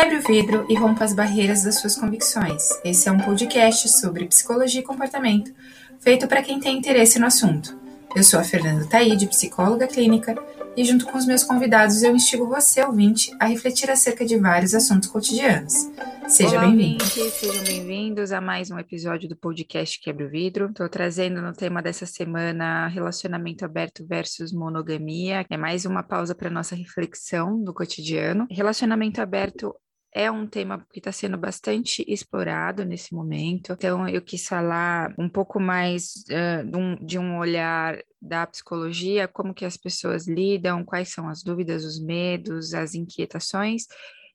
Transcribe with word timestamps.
Quebre 0.00 0.16
o 0.16 0.22
vidro 0.22 0.66
e 0.66 0.74
rompa 0.74 1.04
as 1.04 1.12
barreiras 1.12 1.62
das 1.62 1.78
suas 1.78 1.94
convicções. 1.94 2.70
Esse 2.82 3.06
é 3.06 3.12
um 3.12 3.18
podcast 3.18 3.86
sobre 4.00 4.24
psicologia 4.24 4.80
e 4.80 4.82
comportamento, 4.82 5.52
feito 5.98 6.26
para 6.26 6.42
quem 6.42 6.58
tem 6.58 6.78
interesse 6.78 7.18
no 7.18 7.26
assunto. 7.26 7.78
Eu 8.16 8.24
sou 8.24 8.40
a 8.40 8.42
Fernanda 8.42 8.86
Taide, 8.86 9.26
psicóloga 9.26 9.86
clínica, 9.86 10.42
e 10.74 10.86
junto 10.86 11.04
com 11.04 11.18
os 11.18 11.26
meus 11.26 11.44
convidados 11.44 12.02
eu 12.02 12.16
instigo 12.16 12.46
você, 12.46 12.82
ouvinte, 12.82 13.30
a 13.38 13.44
refletir 13.44 13.90
acerca 13.90 14.24
de 14.24 14.38
vários 14.38 14.74
assuntos 14.74 15.10
cotidianos. 15.10 15.90
Seja 16.26 16.58
bem-vindo. 16.60 17.04
Sejam 17.04 17.64
bem-vindos 17.64 18.32
a 18.32 18.40
mais 18.40 18.70
um 18.70 18.78
episódio 18.78 19.28
do 19.28 19.36
podcast 19.36 20.00
Quebra 20.00 20.24
o 20.24 20.30
Vidro. 20.30 20.70
Estou 20.70 20.88
trazendo 20.88 21.42
no 21.42 21.52
tema 21.52 21.82
dessa 21.82 22.06
semana 22.06 22.86
relacionamento 22.86 23.66
aberto 23.66 24.06
versus 24.06 24.50
monogamia. 24.50 25.44
É 25.50 25.56
mais 25.58 25.84
uma 25.84 26.02
pausa 26.02 26.34
para 26.34 26.48
nossa 26.48 26.74
reflexão 26.74 27.62
do 27.62 27.74
cotidiano. 27.74 28.46
Relacionamento 28.50 29.20
aberto 29.20 29.74
é 30.12 30.30
um 30.30 30.46
tema 30.46 30.84
que 30.92 30.98
está 30.98 31.12
sendo 31.12 31.38
bastante 31.38 32.04
explorado 32.08 32.84
nesse 32.84 33.14
momento. 33.14 33.72
Então, 33.72 34.08
eu 34.08 34.20
quis 34.20 34.46
falar 34.46 35.14
um 35.18 35.28
pouco 35.28 35.60
mais 35.60 36.24
uh, 36.28 36.66
de, 36.68 36.76
um, 36.76 36.96
de 36.96 37.18
um 37.18 37.38
olhar 37.38 38.02
da 38.20 38.46
psicologia, 38.46 39.28
como 39.28 39.54
que 39.54 39.64
as 39.64 39.76
pessoas 39.76 40.26
lidam, 40.26 40.84
quais 40.84 41.10
são 41.10 41.28
as 41.28 41.42
dúvidas, 41.42 41.84
os 41.84 42.00
medos, 42.00 42.74
as 42.74 42.94
inquietações 42.94 43.86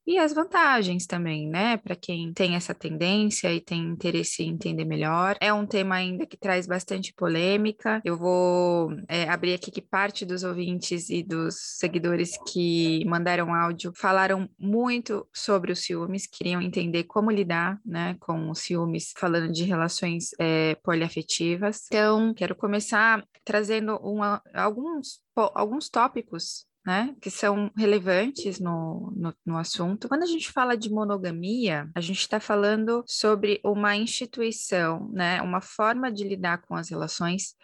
e 0.06 0.18
as 0.18 0.34
vantagens 0.34 1.06
também, 1.06 1.48
né? 1.48 1.78
Para 1.78 1.96
quem 1.96 2.32
tem 2.34 2.56
essa 2.56 2.74
tendência 2.74 3.52
e 3.54 3.60
tem 3.60 3.82
interesse 3.82 4.44
em 4.44 4.50
entender 4.50 4.86
melhor. 4.86 5.36
É 5.42 5.52
um 5.52 5.66
tema 5.66 5.96
ainda 5.96 6.26
que 6.26 6.38
traz 6.38 6.68
bastante 6.68 7.14
polêmica. 7.14 8.02
Eu 8.06 8.18
vou 8.18 8.92
é, 9.08 9.28
abrir 9.30 9.54
aqui 9.54 9.72
que 9.72 9.82
parte 9.82 10.26
dos 10.26 10.44
ouvintes 10.44 11.10
e 11.10 11.24
dos 11.24 11.56
seguidores 11.78 12.38
que 12.48 13.04
mandaram 13.06 13.54
áudio 13.54 13.92
falaram 13.96 14.50
muito 14.60 15.28
sobre 15.34 15.72
os 15.72 15.80
ciúmes, 15.80 16.28
queriam 16.28 16.62
entender 16.62 17.06
como 17.06 17.32
lidar, 17.32 17.80
né, 17.86 18.16
com 18.20 18.50
os 18.50 18.60
ciúmes, 18.60 19.14
falando 19.18 19.52
de 19.52 19.64
relações 19.64 20.30
é, 20.40 20.76
poliafetivas. 20.76 21.86
Então, 21.88 22.34
quero 22.34 22.56
começar 22.56 23.26
trazendo 23.44 23.96
uma, 23.98 24.42
alguns, 24.54 25.22
alguns 25.36 25.90
tópicos 25.90 26.66
né, 26.86 27.16
que 27.20 27.32
são 27.32 27.72
relevantes 27.76 28.60
no, 28.60 29.12
no, 29.16 29.34
no, 29.46 29.58
assunto. 29.58 30.08
Quando 30.08 30.24
a 30.24 30.28
gente 30.28 30.52
fala 30.52 30.78
de 30.78 30.90
monogamia, 30.92 31.90
a 31.96 32.02
gente 32.02 32.20
está 32.20 32.40
falando 32.40 33.04
sobre 33.08 33.60
uma 33.64 33.96
instituição, 33.96 35.10
né, 35.12 35.42
uma 35.42 35.62
forma 35.62 36.12
de 36.12 36.24
lidar 36.24 36.62
com 36.62 36.76
as 36.76 36.90
relações 36.90 37.56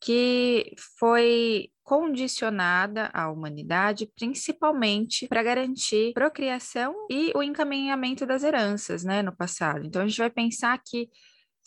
que 0.00 0.74
foi 0.96 1.70
condicionada 1.82 3.10
à 3.12 3.28
humanidade, 3.30 4.08
principalmente 4.14 5.26
para 5.26 5.42
garantir 5.42 6.12
procriação 6.12 6.94
e 7.10 7.32
o 7.34 7.42
encaminhamento 7.42 8.24
das 8.24 8.44
heranças, 8.44 9.02
né, 9.02 9.22
no 9.22 9.34
passado. 9.34 9.84
Então 9.84 10.02
a 10.02 10.06
gente 10.06 10.18
vai 10.18 10.30
pensar 10.30 10.80
que 10.86 11.08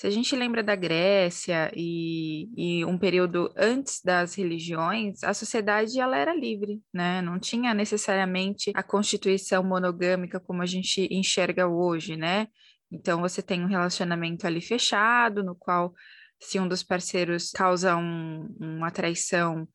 se 0.02 0.08
a 0.08 0.10
gente 0.10 0.36
lembra 0.36 0.64
da 0.64 0.76
Grécia 0.76 1.72
e, 1.76 2.50
e, 2.58 2.84
um 2.86 2.98
período 2.98 3.54
antes 3.56 4.02
das 4.04 4.34
religiões, 4.34 5.24
a 5.24 5.32
sociedade 5.32 6.00
ela 6.00 6.18
era 6.18 6.34
livre, 6.34 6.82
né? 6.92 7.22
Não 7.22 7.40
tinha 7.40 7.72
necessariamente 7.72 8.72
a 8.74 8.82
constituição 8.82 9.64
monogâmica 9.64 10.40
como 10.40 10.64
a 10.64 10.66
gente 10.66 11.08
enxerga 11.12 11.68
hoje, 11.68 12.18
né? 12.18 12.48
Então 12.92 13.22
você 13.22 13.44
tem 13.44 13.64
um 13.64 13.68
relacionamento 13.68 14.48
ali 14.48 14.60
fechado, 14.60 15.44
no 15.44 15.54
qual 15.54 15.94
se 16.40 16.60
um 16.60 16.68
dos 16.68 16.82
parceiros 16.82 17.52
causa 17.52 17.96
um, 17.96 18.48
uma 18.60 18.90
traição, 18.90 19.68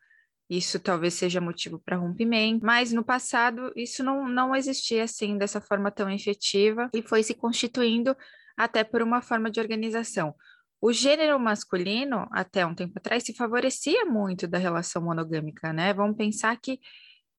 isso 0.51 0.81
talvez 0.81 1.15
seja 1.15 1.41
motivo 1.41 1.79
para 1.79 1.97
rompimento, 1.97 2.67
mas 2.67 2.93
no 2.93 3.05
passado 3.05 3.73
isso 3.77 4.03
não, 4.03 4.29
não 4.29 4.57
existia 4.57 5.05
assim 5.05 5.39
dessa 5.39 5.61
forma 5.61 5.89
tão 5.89 6.11
efetiva 6.11 6.91
e 6.93 7.01
foi 7.01 7.23
se 7.23 7.33
constituindo 7.33 8.17
até 8.57 8.85
por 8.85 9.03
uma 9.03 9.21
forma 9.23 9.51
de 9.51 9.61
organização. 9.61 10.35
O 10.81 10.93
gênero 10.93 11.39
masculino, 11.39 12.29
até 12.31 12.65
um 12.67 12.75
tempo 12.75 12.95
atrás, 12.98 13.25
se 13.25 13.35
favorecia 13.35 14.05
muito 14.05 14.47
da 14.47 14.58
relação 14.58 15.03
monogâmica, 15.03 15.73
né? 15.73 15.92
Vamos 15.92 16.17
pensar 16.17 16.57
que 16.61 16.79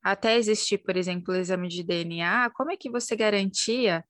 até 0.01 0.37
existir, 0.37 0.79
por 0.79 0.95
exemplo, 0.97 1.33
o 1.33 1.37
exame 1.37 1.67
de 1.67 1.83
DNA, 1.83 2.49
como 2.51 2.71
é 2.71 2.77
que 2.77 2.89
você 2.89 3.15
garantia 3.15 4.03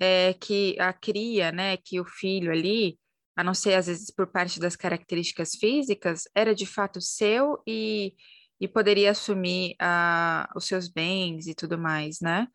é, 0.00 0.34
que 0.34 0.76
a 0.80 0.92
cria, 0.92 1.52
né, 1.52 1.76
que 1.76 2.00
o 2.00 2.04
filho 2.04 2.50
ali, 2.50 2.98
a 3.36 3.44
não 3.44 3.54
ser 3.54 3.74
às 3.74 3.86
vezes 3.86 4.10
por 4.10 4.26
parte 4.26 4.58
das 4.58 4.76
características 4.76 5.52
físicas, 5.54 6.24
era 6.34 6.54
de 6.54 6.66
fato 6.66 7.00
seu 7.00 7.62
e, 7.66 8.14
e 8.60 8.66
poderia 8.68 9.10
assumir 9.12 9.74
uh, 9.80 10.46
os 10.56 10.66
seus 10.66 10.88
bens 10.88 11.46
e 11.46 11.54
tudo 11.54 11.78
mais, 11.78 12.20
né? 12.20 12.48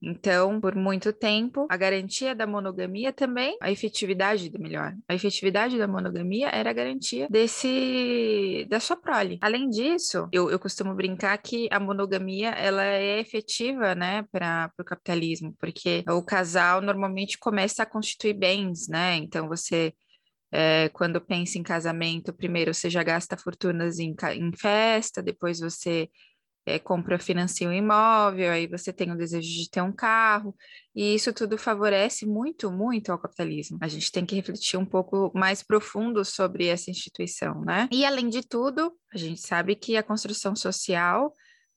Então, 0.00 0.60
por 0.60 0.74
muito 0.74 1.12
tempo, 1.12 1.66
a 1.68 1.76
garantia 1.76 2.34
da 2.34 2.46
monogamia 2.46 3.12
também, 3.12 3.56
a 3.60 3.70
efetividade, 3.70 4.50
melhor, 4.58 4.94
a 5.08 5.14
efetividade 5.14 5.76
da 5.76 5.88
monogamia 5.88 6.48
era 6.48 6.70
a 6.70 6.72
garantia 6.72 7.26
desse 7.28 8.66
da 8.68 8.78
sua 8.78 8.96
prole. 8.96 9.38
Além 9.40 9.68
disso, 9.68 10.28
eu, 10.32 10.50
eu 10.50 10.58
costumo 10.58 10.94
brincar 10.94 11.36
que 11.38 11.68
a 11.70 11.80
monogamia 11.80 12.50
ela 12.50 12.84
é 12.84 13.18
efetiva, 13.18 13.94
né, 13.94 14.24
para 14.30 14.70
o 14.78 14.84
capitalismo, 14.84 15.54
porque 15.58 16.04
o 16.08 16.22
casal 16.22 16.80
normalmente 16.80 17.38
começa 17.38 17.82
a 17.82 17.86
constituir 17.86 18.34
bens, 18.34 18.88
né? 18.88 19.16
Então 19.16 19.48
você 19.48 19.92
é, 20.50 20.88
quando 20.90 21.20
pensa 21.20 21.58
em 21.58 21.62
casamento, 21.62 22.32
primeiro 22.32 22.72
você 22.72 22.88
já 22.88 23.02
gasta 23.02 23.36
fortunas 23.36 23.98
em, 23.98 24.14
em 24.34 24.52
festa, 24.52 25.22
depois 25.22 25.60
você 25.60 26.08
é, 26.68 26.78
compra, 26.78 27.18
financia 27.18 27.68
um 27.68 27.72
imóvel, 27.72 28.52
aí 28.52 28.66
você 28.66 28.92
tem 28.92 29.10
o 29.10 29.16
desejo 29.16 29.48
de 29.48 29.70
ter 29.70 29.80
um 29.80 29.92
carro, 29.92 30.54
e 30.94 31.14
isso 31.14 31.32
tudo 31.32 31.56
favorece 31.56 32.26
muito, 32.26 32.70
muito 32.70 33.10
ao 33.10 33.18
capitalismo. 33.18 33.78
A 33.80 33.88
gente 33.88 34.12
tem 34.12 34.26
que 34.26 34.34
refletir 34.34 34.76
um 34.76 34.84
pouco 34.84 35.32
mais 35.34 35.62
profundo 35.62 36.24
sobre 36.24 36.66
essa 36.66 36.90
instituição, 36.90 37.64
né? 37.64 37.88
E 37.90 38.04
além 38.04 38.28
de 38.28 38.46
tudo, 38.46 38.92
a 39.12 39.16
gente 39.16 39.40
sabe 39.40 39.74
que 39.74 39.96
a 39.96 40.02
construção 40.02 40.54
social 40.54 41.32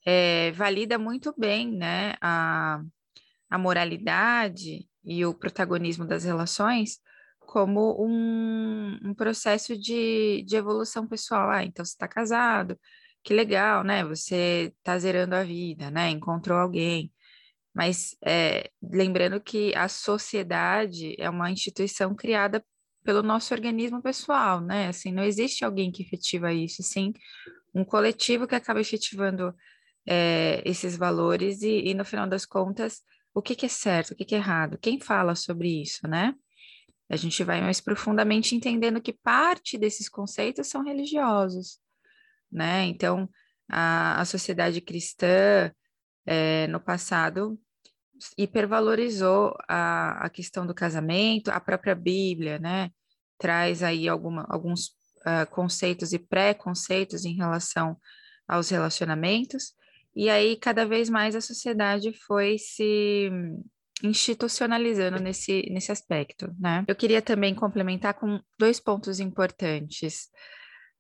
é, 0.06 0.52
valida 0.52 0.98
muito 0.98 1.34
bem, 1.38 1.72
né, 1.72 2.16
a, 2.22 2.82
a 3.50 3.58
moralidade 3.58 4.88
e 5.04 5.26
o 5.26 5.34
protagonismo 5.34 6.06
das 6.06 6.24
relações 6.24 7.00
como 7.40 7.98
um, 8.02 8.98
um 9.04 9.14
processo 9.14 9.78
de, 9.78 10.44
de 10.48 10.56
evolução 10.56 11.06
pessoal. 11.06 11.50
Ah, 11.50 11.64
então 11.64 11.84
você 11.84 11.92
está 11.92 12.08
casado, 12.08 12.80
que 13.24 13.34
legal, 13.34 13.84
né? 13.84 14.04
Você 14.06 14.74
está 14.78 14.98
zerando 14.98 15.36
a 15.36 15.44
vida, 15.44 15.92
né? 15.92 16.10
Encontrou 16.10 16.58
alguém. 16.58 17.12
Mas 17.74 18.16
é, 18.26 18.70
lembrando 18.82 19.40
que 19.40 19.74
a 19.76 19.88
sociedade 19.88 21.16
é 21.18 21.30
uma 21.30 21.50
instituição 21.52 22.14
criada 22.16 22.64
pelo 23.04 23.24
nosso 23.24 23.54
organismo 23.54 24.02
pessoal, 24.02 24.62
né? 24.62 24.88
Assim, 24.88 25.12
não 25.12 25.24
existe 25.24 25.64
alguém 25.64 25.92
que 25.92 26.04
efetiva 26.04 26.54
isso, 26.54 26.84
sim 26.84 27.14
um 27.74 27.84
coletivo 27.84 28.48
que 28.48 28.56
acaba 28.56 28.82
efetivando 28.82 29.56
é, 30.06 30.62
esses 30.66 30.98
valores 30.98 31.62
e, 31.62 31.90
e, 31.90 31.94
no 31.94 32.04
final 32.06 32.28
das 32.28 32.46
contas, 32.46 33.02
o 33.34 33.42
que, 33.42 33.56
que 33.56 33.66
é 33.66 33.70
certo, 33.70 34.12
o 34.12 34.16
que, 34.16 34.26
que 34.26 34.36
é 34.36 34.38
errado, 34.38 34.78
quem 34.78 35.00
fala 35.00 35.36
sobre 35.36 35.82
isso, 35.82 36.08
né? 36.08 36.36
A 37.10 37.16
gente 37.16 37.44
vai 37.44 37.62
mais 37.62 37.82
profundamente 37.82 38.56
entendendo 38.56 39.02
que 39.02 39.12
parte 39.12 39.78
desses 39.78 40.08
conceitos 40.08 40.68
são 40.68 40.84
religiosos, 40.84 41.80
né? 42.52 42.86
Então, 42.86 43.30
a, 43.70 44.20
a 44.20 44.26
sociedade 44.26 44.82
cristã, 44.82 45.72
é, 46.26 46.68
no 46.68 46.80
passado, 46.80 47.60
hipervalorizou 48.38 49.56
a, 49.68 50.26
a 50.26 50.30
questão 50.30 50.66
do 50.66 50.74
casamento, 50.74 51.50
a 51.50 51.60
própria 51.60 51.96
Bíblia, 51.96 52.60
né? 52.60 52.92
Traz 53.38 53.82
aí 53.82 54.08
alguma, 54.08 54.46
alguns 54.50 54.88
uh, 55.22 55.50
conceitos 55.50 56.14
e 56.14 56.20
preconceitos 56.20 57.26
em 57.26 57.36
relação 57.36 57.98
aos 58.48 58.70
relacionamentos, 58.70 59.74
e 60.16 60.30
aí 60.30 60.58
cada 60.58 60.86
vez 60.86 61.10
mais 61.10 61.36
a 61.36 61.42
sociedade 61.42 62.12
foi 62.28 62.58
se 62.58 63.32
institucionalizando 64.04 65.22
nesse, 65.22 65.70
nesse 65.72 65.92
aspecto, 65.92 66.54
né? 66.60 66.84
Eu 66.88 66.96
queria 66.96 67.22
também 67.22 67.56
complementar 67.56 68.16
com 68.16 68.40
dois 68.60 68.80
pontos 68.80 69.20
importantes. 69.20 70.30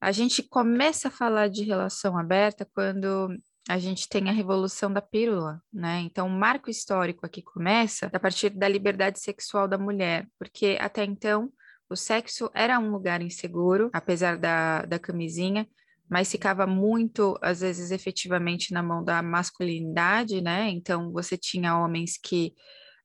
A 0.02 0.12
gente 0.12 0.42
começa 0.42 1.10
a 1.10 1.12
falar 1.12 1.48
de 1.48 1.64
relação 1.64 2.18
aberta 2.18 2.68
quando 2.74 3.38
a 3.70 3.78
gente 3.78 4.10
tem 4.10 4.28
a 4.30 4.34
revolução 4.34 4.92
da 4.92 5.00
pílula, 5.00 5.62
né? 5.72 6.00
Então, 6.00 6.26
o 6.26 6.32
marco 6.32 6.72
histórico 6.72 7.24
aqui 7.24 7.44
começa 7.44 8.10
a 8.12 8.20
partir 8.20 8.50
da 8.50 8.68
liberdade 8.68 9.20
sexual 9.20 9.68
da 9.68 9.78
mulher, 9.78 10.28
porque 10.40 10.76
até 10.82 11.06
então 11.06 11.54
o 11.88 11.96
sexo 11.96 12.50
era 12.56 12.80
um 12.80 12.92
lugar 12.92 13.22
inseguro, 13.22 13.92
apesar 13.94 14.38
da, 14.38 14.82
da 14.86 14.98
camisinha, 14.98 15.68
mas 16.10 16.32
ficava 16.32 16.66
muito, 16.66 17.38
às 17.40 17.62
vezes, 17.62 17.92
efetivamente 17.92 18.74
na 18.74 18.82
mão 18.82 19.04
da 19.04 19.22
masculinidade, 19.22 20.42
né? 20.42 20.68
Então, 20.70 21.12
você 21.12 21.38
tinha 21.38 21.78
homens 21.78 22.18
que 22.18 22.56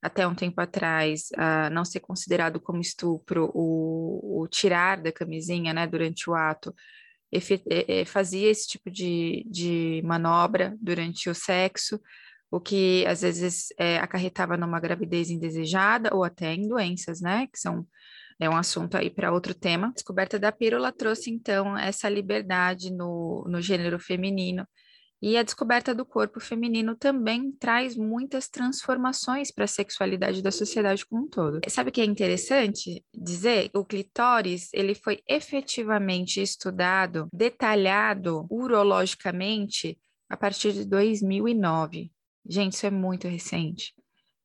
até 0.06 0.26
um 0.26 0.34
tempo 0.34 0.60
atrás, 0.60 1.28
uh, 1.34 1.72
não 1.72 1.84
ser 1.84 2.00
considerado 2.00 2.60
como 2.60 2.80
estupro 2.80 3.50
o, 3.54 4.42
o, 4.42 4.48
tirar 4.48 5.00
da 5.00 5.12
camisinha, 5.12 5.72
né, 5.72 5.86
durante 5.86 6.28
o 6.30 6.34
ato, 6.34 6.74
fazia 8.06 8.50
esse 8.50 8.66
tipo 8.68 8.90
de, 8.90 9.44
de 9.50 10.00
manobra 10.04 10.74
durante 10.80 11.28
o 11.28 11.34
sexo, 11.34 12.00
o 12.50 12.60
que 12.60 13.04
às 13.06 13.20
vezes 13.22 13.66
é, 13.78 13.98
acarretava 13.98 14.56
numa 14.56 14.80
gravidez 14.80 15.28
indesejada 15.28 16.14
ou 16.14 16.24
até 16.24 16.54
em 16.54 16.68
doenças, 16.68 17.20
né? 17.20 17.46
Que 17.52 17.58
são 17.58 17.86
é 18.38 18.48
um 18.50 18.56
assunto 18.56 18.96
aí 18.96 19.10
para 19.10 19.32
outro 19.32 19.54
tema. 19.54 19.88
A 19.88 19.92
descoberta 19.92 20.38
da 20.38 20.52
pílula 20.52 20.92
trouxe 20.92 21.30
então 21.30 21.76
essa 21.76 22.08
liberdade 22.08 22.92
no, 22.92 23.44
no 23.48 23.60
gênero 23.62 23.98
feminino. 23.98 24.66
E 25.20 25.36
a 25.36 25.42
descoberta 25.42 25.94
do 25.94 26.04
corpo 26.04 26.38
feminino 26.38 26.94
também 26.94 27.50
traz 27.52 27.96
muitas 27.96 28.48
transformações 28.48 29.50
para 29.50 29.64
a 29.64 29.68
sexualidade 29.68 30.42
da 30.42 30.50
sociedade 30.50 31.06
como 31.06 31.24
um 31.24 31.28
todo. 31.28 31.60
Sabe 31.68 31.88
o 31.88 31.92
que 31.92 32.02
é 32.02 32.04
interessante 32.04 33.02
dizer? 33.14 33.70
O 33.74 33.84
clitóris, 33.84 34.68
ele 34.74 34.94
foi 34.94 35.20
efetivamente 35.26 36.42
estudado, 36.42 37.28
detalhado 37.32 38.46
urologicamente 38.50 39.98
a 40.28 40.36
partir 40.36 40.72
de 40.72 40.84
2009. 40.84 42.12
Gente, 42.46 42.74
isso 42.74 42.86
é 42.86 42.90
muito 42.90 43.26
recente. 43.26 43.94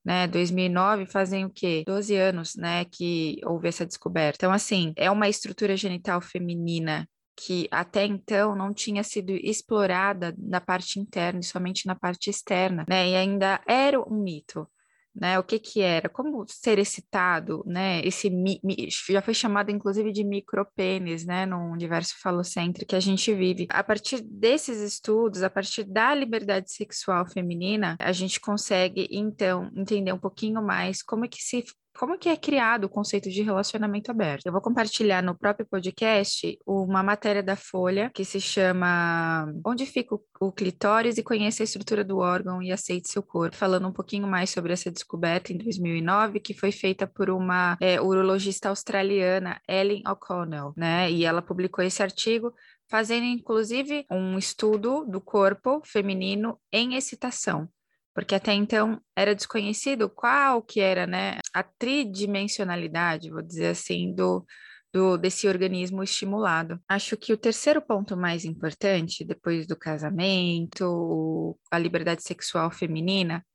Né, 0.04 0.26
2009 0.26 1.06
fazem 1.06 1.46
o 1.46 1.50
quê? 1.52 1.84
12 1.86 2.16
anos, 2.16 2.56
né, 2.56 2.86
que 2.86 3.40
houve 3.46 3.68
essa 3.68 3.86
descoberta. 3.86 4.38
Então, 4.38 4.52
assim, 4.52 4.94
é 4.96 5.12
uma 5.12 5.30
estrutura 5.30 5.78
genital 5.78 6.20
feminina 6.22 7.08
que 7.46 7.68
até 7.72 8.06
então 8.06 8.56
não 8.56 8.74
tinha 8.74 9.04
sido 9.04 9.32
explorada 9.32 10.36
na 10.38 10.62
parte 10.62 11.00
interna 11.00 11.40
e 11.40 11.44
somente 11.44 11.86
na 11.88 11.96
parte 11.96 12.30
externa, 12.30 12.86
né, 12.88 13.10
e 13.10 13.16
ainda 13.16 13.62
era 13.68 14.00
um 14.00 14.22
mito 14.22 14.68
né? 15.16 15.38
O 15.38 15.44
que 15.44 15.60
que 15.60 15.82
era? 15.82 16.10
Como 16.10 16.46
ser 16.48 16.80
excitado, 16.80 17.64
né? 17.66 18.02
Esse 18.06 18.30
mi, 18.30 18.60
mi, 18.64 18.88
já 18.90 19.22
foi 19.22 19.34
chamado 19.34 19.70
inclusive 19.70 20.12
de 20.12 20.24
micropênis, 20.24 21.26
né? 21.26 21.46
No 21.46 21.72
universo 21.72 22.16
falocêntrico 22.22 22.90
que 22.90 22.96
a 22.96 23.00
gente 23.00 23.34
vive. 23.34 23.68
A 23.70 23.84
partir 23.84 24.22
desses 24.22 24.80
estudos, 24.80 25.44
a 25.44 25.50
partir 25.50 25.84
da 25.84 26.14
liberdade 26.16 26.72
sexual 26.72 27.26
feminina, 27.28 27.98
a 28.00 28.12
gente 28.12 28.40
consegue 28.40 29.08
então 29.12 29.70
entender 29.76 30.14
um 30.14 30.20
pouquinho 30.20 30.62
mais 30.62 31.04
como 31.04 31.26
é 31.26 31.28
que 31.28 31.42
se 31.42 31.64
como 31.94 32.18
que 32.18 32.30
é 32.30 32.38
criado 32.38 32.86
o 32.86 32.90
conceito 32.90 33.30
de 33.30 33.42
relacionamento 33.42 34.12
aberto. 34.12 34.46
Eu 34.46 34.52
vou 34.52 34.62
compartilhar 34.62 35.22
no 35.22 35.38
próprio 35.38 35.66
podcast 35.66 36.58
uma 36.66 37.04
matéria 37.04 37.44
da 37.44 37.56
Folha 37.56 38.10
que 38.14 38.26
se 38.26 38.40
chama 38.40 39.52
Onde 39.66 39.86
fica 39.86 40.18
o 40.40 40.52
clitóris 40.52 41.18
e 41.18 41.24
conheça 41.24 41.64
a 41.64 41.66
estrutura 41.66 42.04
do 42.04 42.18
órgão 42.18 42.62
e 42.62 42.72
aceite 42.72 43.12
seu 43.12 43.22
corpo, 43.22 43.56
falando 43.56 43.88
um 43.88 43.94
pouquinho 43.94 44.28
mais 44.28 44.50
sobre 44.50 44.74
essa 44.74 44.90
descoberta 44.90 45.54
em 45.54 45.58
2009 45.58 46.40
que 46.40 46.54
foi 46.54 46.72
feita 46.72 47.06
por 47.06 47.30
uma 47.30 47.78
é, 47.80 48.02
urologista 48.02 48.70
australiana, 48.70 49.62
Ellen 49.68 50.04
O'Connell, 50.08 50.74
né? 50.76 51.12
E 51.12 51.26
ela 51.26 51.42
publicou 51.42 51.84
esse 51.84 52.02
artigo 52.02 52.54
fazendo 52.90 53.26
inclusive 53.26 54.06
um 54.12 54.38
estudo 54.38 55.06
do 55.06 55.22
corpo 55.22 55.82
feminino 55.86 56.60
em 56.72 56.96
excitação 56.96 57.70
porque 58.14 58.36
até 58.36 58.54
então 58.54 59.02
era 59.16 59.36
desconhecido 59.36 60.10
qual 60.10 60.62
que 60.62 60.80
era, 60.80 61.08
né, 61.08 61.40
a 61.54 61.64
tridimensionalidade, 61.64 63.32
vou 63.32 63.42
dizer 63.42 63.68
assim, 63.68 64.14
do, 64.14 64.46
do 64.94 65.18
desse 65.18 65.48
organismo 65.48 66.04
estimulado. 66.04 66.80
Acho 66.88 67.16
que 67.16 67.34
o 67.34 67.38
terceiro 67.38 67.82
ponto 67.82 68.18
mais 68.18 68.44
importante, 68.44 69.24
depois 69.24 69.66
do 69.66 69.76
casamento, 69.76 71.58
a 71.72 71.78
liberdade 71.78 72.24
sexual 72.24 72.70
feminina 72.70 73.46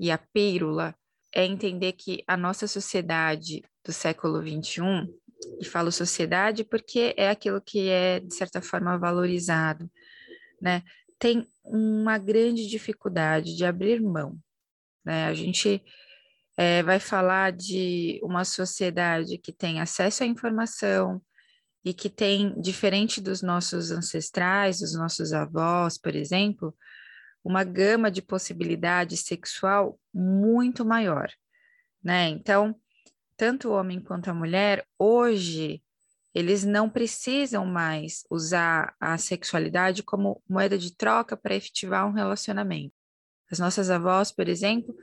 e 0.00 0.10
a 0.10 0.18
pílula, 0.18 0.94
é 1.34 1.44
entender 1.44 1.92
que 1.92 2.24
a 2.26 2.36
nossa 2.36 2.66
sociedade 2.66 3.62
do 3.84 3.92
século 3.92 4.40
XXI, 4.40 5.06
e 5.60 5.64
falo 5.64 5.92
sociedade 5.92 6.64
porque 6.64 7.14
é 7.16 7.28
aquilo 7.28 7.60
que 7.60 7.88
é, 7.90 8.20
de 8.20 8.34
certa 8.34 8.62
forma, 8.62 8.98
valorizado, 8.98 9.90
né? 10.60 10.82
Tem 11.18 11.48
uma 11.64 12.18
grande 12.18 12.66
dificuldade 12.66 13.56
de 13.56 13.64
abrir 13.64 14.00
mão. 14.00 14.38
Né? 15.04 15.26
A 15.26 15.34
gente 15.34 15.82
é, 16.56 16.82
vai 16.82 16.98
falar 16.98 17.52
de 17.52 18.20
uma 18.22 18.44
sociedade 18.44 19.38
que 19.38 19.52
tem 19.52 19.80
acesso 19.80 20.22
à 20.22 20.26
informação 20.26 21.20
e 21.84 21.94
que 21.94 22.10
tem, 22.10 22.60
diferente 22.60 23.20
dos 23.20 23.42
nossos 23.42 23.90
ancestrais, 23.90 24.80
dos 24.80 24.94
nossos 24.94 25.32
avós, 25.32 25.96
por 25.96 26.16
exemplo, 26.16 26.74
uma 27.44 27.62
gama 27.62 28.10
de 28.10 28.20
possibilidade 28.20 29.16
sexual 29.16 29.98
muito 30.12 30.84
maior. 30.84 31.30
Né? 32.02 32.28
Então, 32.28 32.74
tanto 33.36 33.68
o 33.68 33.72
homem 33.72 34.00
quanto 34.00 34.28
a 34.28 34.34
mulher, 34.34 34.84
hoje, 34.98 35.80
eles 36.36 36.64
não 36.64 36.90
precisam 36.90 37.64
mais 37.64 38.22
usar 38.30 38.94
a 39.00 39.16
sexualidade 39.16 40.02
como 40.02 40.42
moeda 40.46 40.76
de 40.76 40.94
troca 40.94 41.34
para 41.34 41.54
efetivar 41.54 42.06
um 42.06 42.12
relacionamento. 42.12 42.92
As 43.50 43.58
nossas 43.58 43.88
avós, 43.88 44.30
por 44.30 44.46
exemplo, 44.46 44.94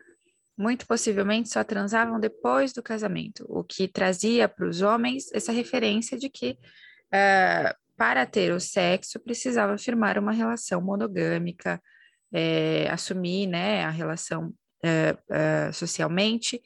muito 0.56 0.86
possivelmente 0.86 1.50
só 1.50 1.64
transavam 1.64 2.20
depois 2.20 2.72
do 2.72 2.84
casamento, 2.84 3.44
o 3.50 3.64
que 3.64 3.88
trazia 3.88 4.48
para 4.48 4.68
os 4.68 4.84
homens 4.84 5.32
essa 5.34 5.52
referência 5.52 6.20
de 6.20 6.30
que 6.30 6.52
uh, 6.52 7.76
para 7.98 8.28
ter 8.28 8.54
o 8.54 8.60
sexo 8.60 9.20
precisava 9.20 9.76
firmar 9.76 10.20
uma 10.20 10.32
relação 10.32 10.84
monogâmica, 10.84 11.82
é, 12.32 12.88
assumir 12.92 13.48
né, 13.48 13.84
a 13.84 13.90
relação 13.90 14.54
uh, 14.86 15.70
uh, 15.70 15.74
socialmente, 15.74 16.62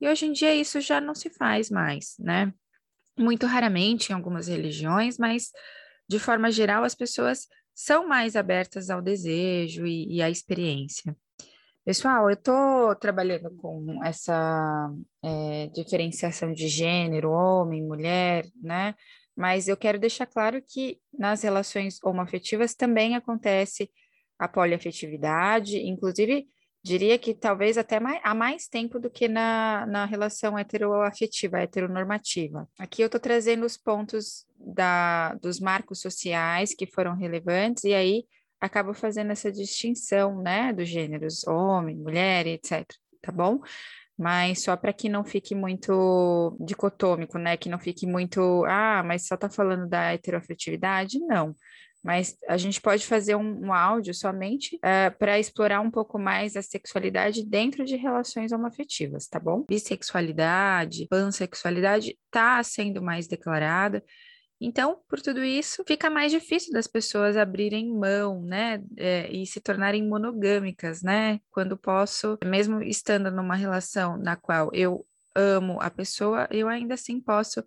e 0.00 0.08
hoje 0.08 0.26
em 0.26 0.32
dia 0.32 0.54
isso 0.54 0.80
já 0.80 1.00
não 1.00 1.14
se 1.14 1.28
faz 1.28 1.70
mais, 1.70 2.14
né? 2.20 2.52
Muito 3.18 3.46
raramente 3.46 4.10
em 4.10 4.14
algumas 4.14 4.48
religiões, 4.48 5.18
mas 5.18 5.50
de 6.08 6.18
forma 6.18 6.50
geral 6.50 6.84
as 6.84 6.94
pessoas 6.94 7.46
são 7.74 8.06
mais 8.06 8.36
abertas 8.36 8.90
ao 8.90 9.00
desejo 9.00 9.86
e, 9.86 10.16
e 10.16 10.22
à 10.22 10.28
experiência. 10.28 11.16
Pessoal, 11.84 12.30
eu 12.30 12.34
estou 12.34 12.94
trabalhando 12.94 13.50
com 13.56 14.04
essa 14.04 14.88
é, 15.22 15.66
diferenciação 15.74 16.52
de 16.52 16.68
gênero, 16.68 17.30
homem, 17.32 17.82
mulher, 17.82 18.46
né? 18.62 18.94
Mas 19.36 19.66
eu 19.66 19.76
quero 19.76 19.98
deixar 19.98 20.26
claro 20.26 20.62
que 20.62 21.00
nas 21.12 21.42
relações 21.42 21.98
homoafetivas 22.04 22.74
também 22.74 23.16
acontece 23.16 23.90
a 24.38 24.46
poliafetividade, 24.46 25.78
inclusive 25.78 26.46
diria 26.82 27.18
que 27.18 27.32
talvez 27.34 27.78
até 27.78 28.00
mais, 28.00 28.20
há 28.24 28.34
mais 28.34 28.66
tempo 28.66 28.98
do 28.98 29.08
que 29.08 29.28
na, 29.28 29.86
na 29.86 30.04
relação 30.04 30.58
heteroafetiva, 30.58 31.60
heteronormativa. 31.60 32.68
Aqui 32.78 33.02
eu 33.02 33.06
estou 33.06 33.20
trazendo 33.20 33.64
os 33.64 33.76
pontos 33.76 34.44
da, 34.58 35.34
dos 35.34 35.60
marcos 35.60 36.00
sociais 36.00 36.74
que 36.74 36.86
foram 36.86 37.14
relevantes, 37.14 37.84
e 37.84 37.94
aí 37.94 38.24
acabo 38.60 38.92
fazendo 38.94 39.30
essa 39.30 39.50
distinção, 39.50 40.42
né, 40.42 40.72
dos 40.72 40.88
gêneros 40.88 41.46
homem, 41.46 41.96
mulher, 41.96 42.46
etc, 42.46 42.84
tá 43.20 43.30
bom? 43.30 43.60
Mas 44.18 44.62
só 44.62 44.76
para 44.76 44.92
que 44.92 45.08
não 45.08 45.24
fique 45.24 45.54
muito 45.54 46.56
dicotômico, 46.60 47.38
né, 47.38 47.56
que 47.56 47.68
não 47.68 47.78
fique 47.78 48.06
muito, 48.06 48.64
ah, 48.66 49.02
mas 49.04 49.26
só 49.26 49.36
está 49.36 49.48
falando 49.48 49.88
da 49.88 50.12
heteroafetividade? 50.12 51.18
Não 51.20 51.54
mas 52.02 52.36
a 52.48 52.56
gente 52.56 52.80
pode 52.80 53.06
fazer 53.06 53.36
um, 53.36 53.66
um 53.66 53.72
áudio 53.72 54.12
somente 54.12 54.76
uh, 54.76 54.80
eh, 54.82 55.10
para 55.10 55.38
explorar 55.38 55.80
um 55.80 55.90
pouco 55.90 56.18
mais 56.18 56.56
a 56.56 56.62
sexualidade 56.62 57.46
dentro 57.46 57.84
de 57.84 57.94
relações 57.96 58.50
homoafetivas, 58.50 59.28
tá 59.28 59.38
bom? 59.38 59.64
Bissexualidade, 59.68 61.06
pansexualidade 61.08 62.18
está 62.26 62.62
sendo 62.62 63.00
mais 63.00 63.28
declarada. 63.28 64.02
Então, 64.60 65.00
por 65.08 65.20
tudo 65.20 65.42
isso, 65.42 65.82
fica 65.86 66.08
mais 66.08 66.30
difícil 66.30 66.72
das 66.72 66.86
pessoas 66.86 67.36
abrirem 67.36 67.92
mão, 67.92 68.42
né, 68.42 68.80
é, 68.96 69.28
e 69.32 69.44
se 69.44 69.60
tornarem 69.60 70.06
monogâmicas, 70.06 71.02
né? 71.02 71.40
Quando 71.50 71.76
posso, 71.76 72.38
mesmo 72.44 72.80
estando 72.80 73.30
numa 73.30 73.56
relação 73.56 74.16
na 74.16 74.36
qual 74.36 74.70
eu 74.72 75.04
amo 75.34 75.80
a 75.80 75.90
pessoa, 75.90 76.48
eu 76.50 76.68
ainda 76.68 76.94
assim 76.94 77.20
posso 77.20 77.64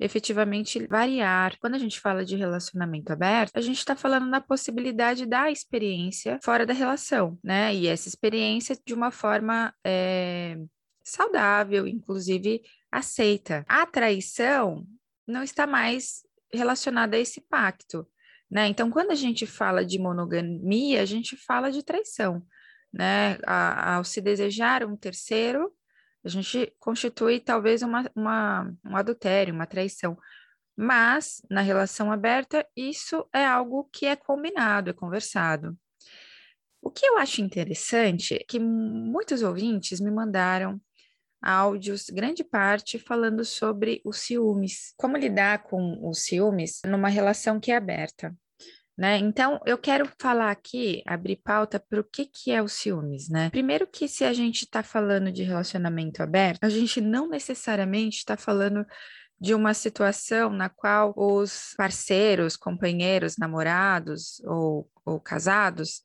efetivamente 0.00 0.86
variar. 0.86 1.56
Quando 1.60 1.74
a 1.74 1.78
gente 1.78 2.00
fala 2.00 2.24
de 2.24 2.34
relacionamento 2.34 3.12
aberto, 3.12 3.56
a 3.56 3.60
gente 3.60 3.78
está 3.78 3.94
falando 3.94 4.26
na 4.26 4.40
possibilidade 4.40 5.26
da 5.26 5.50
experiência 5.50 6.38
fora 6.42 6.64
da 6.64 6.72
relação, 6.72 7.38
né? 7.44 7.74
E 7.74 7.86
essa 7.86 8.08
experiência 8.08 8.76
de 8.84 8.94
uma 8.94 9.10
forma 9.10 9.74
é, 9.84 10.56
saudável, 11.04 11.86
inclusive 11.86 12.62
aceita. 12.90 13.64
A 13.68 13.84
traição 13.86 14.86
não 15.26 15.42
está 15.42 15.66
mais 15.66 16.22
relacionada 16.52 17.16
a 17.16 17.20
esse 17.20 17.40
pacto. 17.42 18.06
Né? 18.50 18.66
Então, 18.66 18.90
quando 18.90 19.12
a 19.12 19.14
gente 19.14 19.46
fala 19.46 19.84
de 19.84 19.98
monogamia, 19.98 21.02
a 21.02 21.04
gente 21.04 21.36
fala 21.36 21.70
de 21.70 21.84
traição, 21.84 22.42
né? 22.92 23.38
A, 23.46 23.96
ao 23.96 24.04
se 24.04 24.20
desejar 24.20 24.84
um 24.84 24.96
terceiro, 24.96 25.72
a 26.24 26.28
gente 26.28 26.72
constitui 26.78 27.40
talvez 27.40 27.82
uma, 27.82 28.10
uma, 28.14 28.72
um 28.84 28.96
adultério, 28.96 29.54
uma 29.54 29.66
traição. 29.66 30.16
Mas, 30.76 31.42
na 31.50 31.60
relação 31.60 32.10
aberta, 32.10 32.66
isso 32.76 33.26
é 33.34 33.44
algo 33.44 33.88
que 33.92 34.06
é 34.06 34.16
combinado, 34.16 34.90
é 34.90 34.92
conversado. 34.92 35.76
O 36.82 36.90
que 36.90 37.04
eu 37.04 37.18
acho 37.18 37.42
interessante 37.42 38.34
é 38.34 38.38
que 38.38 38.58
muitos 38.58 39.42
ouvintes 39.42 40.00
me 40.00 40.10
mandaram 40.10 40.80
áudios, 41.42 42.06
grande 42.10 42.44
parte, 42.44 42.98
falando 42.98 43.44
sobre 43.44 44.00
os 44.04 44.18
ciúmes. 44.18 44.92
Como 44.96 45.16
lidar 45.16 45.62
com 45.62 46.08
os 46.08 46.22
ciúmes 46.22 46.80
numa 46.84 47.08
relação 47.08 47.58
que 47.58 47.72
é 47.72 47.76
aberta. 47.76 48.34
Né? 49.00 49.16
Então, 49.16 49.58
eu 49.64 49.78
quero 49.78 50.06
falar 50.18 50.50
aqui, 50.50 51.02
abrir 51.06 51.36
pauta 51.36 51.80
para 51.80 52.02
o 52.02 52.04
que, 52.04 52.26
que 52.26 52.50
é 52.50 52.60
o 52.60 52.68
ciúmes, 52.68 53.30
né? 53.30 53.48
Primeiro 53.48 53.86
que 53.86 54.06
se 54.06 54.24
a 54.26 54.32
gente 54.34 54.64
está 54.64 54.82
falando 54.82 55.32
de 55.32 55.42
relacionamento 55.42 56.22
aberto, 56.22 56.62
a 56.62 56.68
gente 56.68 57.00
não 57.00 57.26
necessariamente 57.26 58.18
está 58.18 58.36
falando 58.36 58.84
de 59.40 59.54
uma 59.54 59.72
situação 59.72 60.50
na 60.50 60.68
qual 60.68 61.14
os 61.16 61.72
parceiros, 61.78 62.58
companheiros, 62.58 63.38
namorados 63.38 64.38
ou, 64.44 64.86
ou 65.02 65.18
casados 65.18 66.02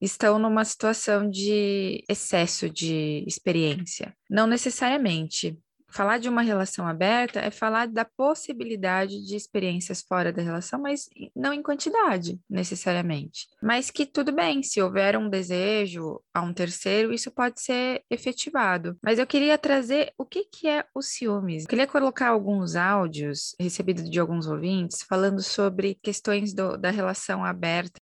estão 0.00 0.38
numa 0.38 0.64
situação 0.64 1.28
de 1.28 2.02
excesso 2.08 2.70
de 2.70 3.24
experiência. 3.26 4.16
Não 4.30 4.46
necessariamente 4.46 5.58
falar 5.88 6.18
de 6.18 6.28
uma 6.28 6.42
relação 6.42 6.86
aberta 6.86 7.40
é 7.40 7.50
falar 7.50 7.88
da 7.88 8.04
possibilidade 8.04 9.24
de 9.24 9.34
experiências 9.34 10.02
fora 10.02 10.32
da 10.32 10.42
relação, 10.42 10.80
mas 10.80 11.08
não 11.34 11.52
em 11.52 11.62
quantidade, 11.62 12.38
necessariamente. 12.48 13.46
Mas 13.62 13.90
que 13.90 14.06
tudo 14.06 14.32
bem, 14.32 14.62
se 14.62 14.80
houver 14.80 15.16
um 15.16 15.28
desejo 15.28 16.20
a 16.32 16.42
um 16.42 16.52
terceiro, 16.52 17.12
isso 17.12 17.30
pode 17.30 17.60
ser 17.60 18.02
efetivado. 18.10 18.96
Mas 19.02 19.18
eu 19.18 19.26
queria 19.26 19.58
trazer 19.58 20.12
o 20.18 20.24
que, 20.24 20.44
que 20.44 20.68
é 20.68 20.84
o 20.94 21.02
ciúmes. 21.02 21.62
Eu 21.62 21.68
queria 21.68 21.86
colocar 21.86 22.28
alguns 22.28 22.76
áudios 22.76 23.54
recebidos 23.58 24.08
de 24.08 24.20
alguns 24.20 24.46
ouvintes 24.46 25.02
falando 25.02 25.42
sobre 25.42 25.98
questões 26.02 26.52
do, 26.52 26.76
da 26.76 26.90
relação 26.90 27.44
aberta 27.44 27.98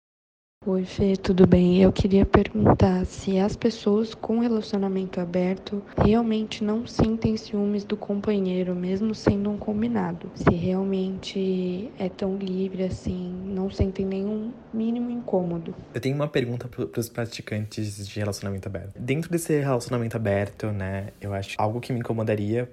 Oi, 0.67 0.83
Fê, 0.83 1.15
tudo 1.15 1.45
bem? 1.45 1.79
Eu 1.79 1.91
queria 1.91 2.25
perguntar 2.25 3.05
se 3.05 3.37
as 3.37 3.55
pessoas 3.55 4.15
com 4.15 4.39
relacionamento 4.39 5.21
aberto 5.21 5.83
realmente 5.95 6.63
não 6.63 6.87
sentem 6.87 7.37
ciúmes 7.37 7.83
do 7.83 7.95
companheiro, 7.95 8.73
mesmo 8.73 9.13
sendo 9.13 9.51
um 9.51 9.57
combinado. 9.59 10.27
Se 10.33 10.55
realmente 10.55 11.91
é 11.99 12.09
tão 12.09 12.35
livre 12.37 12.81
assim, 12.81 13.31
não 13.45 13.69
sentem 13.69 14.07
nenhum 14.07 14.51
mínimo 14.73 15.11
incômodo. 15.11 15.75
Eu 15.93 16.01
tenho 16.01 16.15
uma 16.15 16.27
pergunta 16.27 16.67
para 16.67 16.99
os 16.99 17.09
praticantes 17.09 18.07
de 18.07 18.19
relacionamento 18.19 18.67
aberto. 18.67 18.99
Dentro 18.99 19.29
desse 19.29 19.59
relacionamento 19.59 20.17
aberto, 20.17 20.71
né, 20.71 21.09
eu 21.21 21.31
acho 21.31 21.55
algo 21.59 21.79
que 21.79 21.93
me 21.93 21.99
incomodaria 21.99 22.67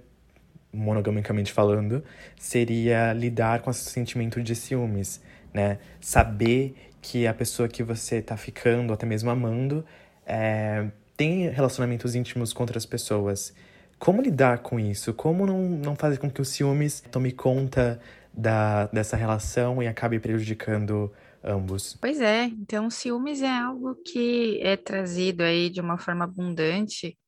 monogamicamente 0.73 1.53
falando, 1.53 2.03
seria 2.39 3.13
lidar 3.13 3.61
com 3.61 3.71
esse 3.71 3.91
sentimento 3.91 4.43
de 4.43 4.57
ciúmes, 4.57 5.21
né? 5.53 5.79
Saber 6.01 6.75
que 7.03 7.27
a 7.27 7.35
pessoa 7.35 7.69
que 7.69 7.83
você 7.83 8.23
tá 8.23 8.37
ficando, 8.37 8.93
até 8.93 9.05
mesmo 9.05 9.29
amando, 9.29 9.85
é, 10.25 10.89
tem 11.17 11.49
relacionamentos 11.49 12.15
íntimos 12.15 12.53
com 12.53 12.63
outras 12.63 12.87
pessoas. 12.87 13.53
Como 13.99 14.23
lidar 14.23 14.61
com 14.61 14.79
isso? 14.79 15.13
Como 15.13 15.45
não, 15.45 15.69
não 15.69 15.97
fazer 15.97 16.19
com 16.19 16.31
que 16.31 16.41
os 16.41 16.49
ciúmes 16.49 17.01
tome 17.11 17.33
conta 17.33 18.01
da, 18.33 18.87
dessa 18.87 19.17
relação 19.17 19.83
e 19.83 19.89
acabe 19.89 20.19
prejudicando 20.21 21.13
ambos? 21.43 21.99
Pois 22.01 22.21
é, 22.21 22.45
então 22.45 22.89
ciúmes 22.89 23.43
é 23.43 23.51
algo 23.51 23.97
que 23.97 24.61
é 24.63 24.77
trazido 24.77 25.43
aí 25.43 25.69
de 25.69 25.81
uma 25.81 25.99
forma 25.99 26.25
abundante 26.25 27.19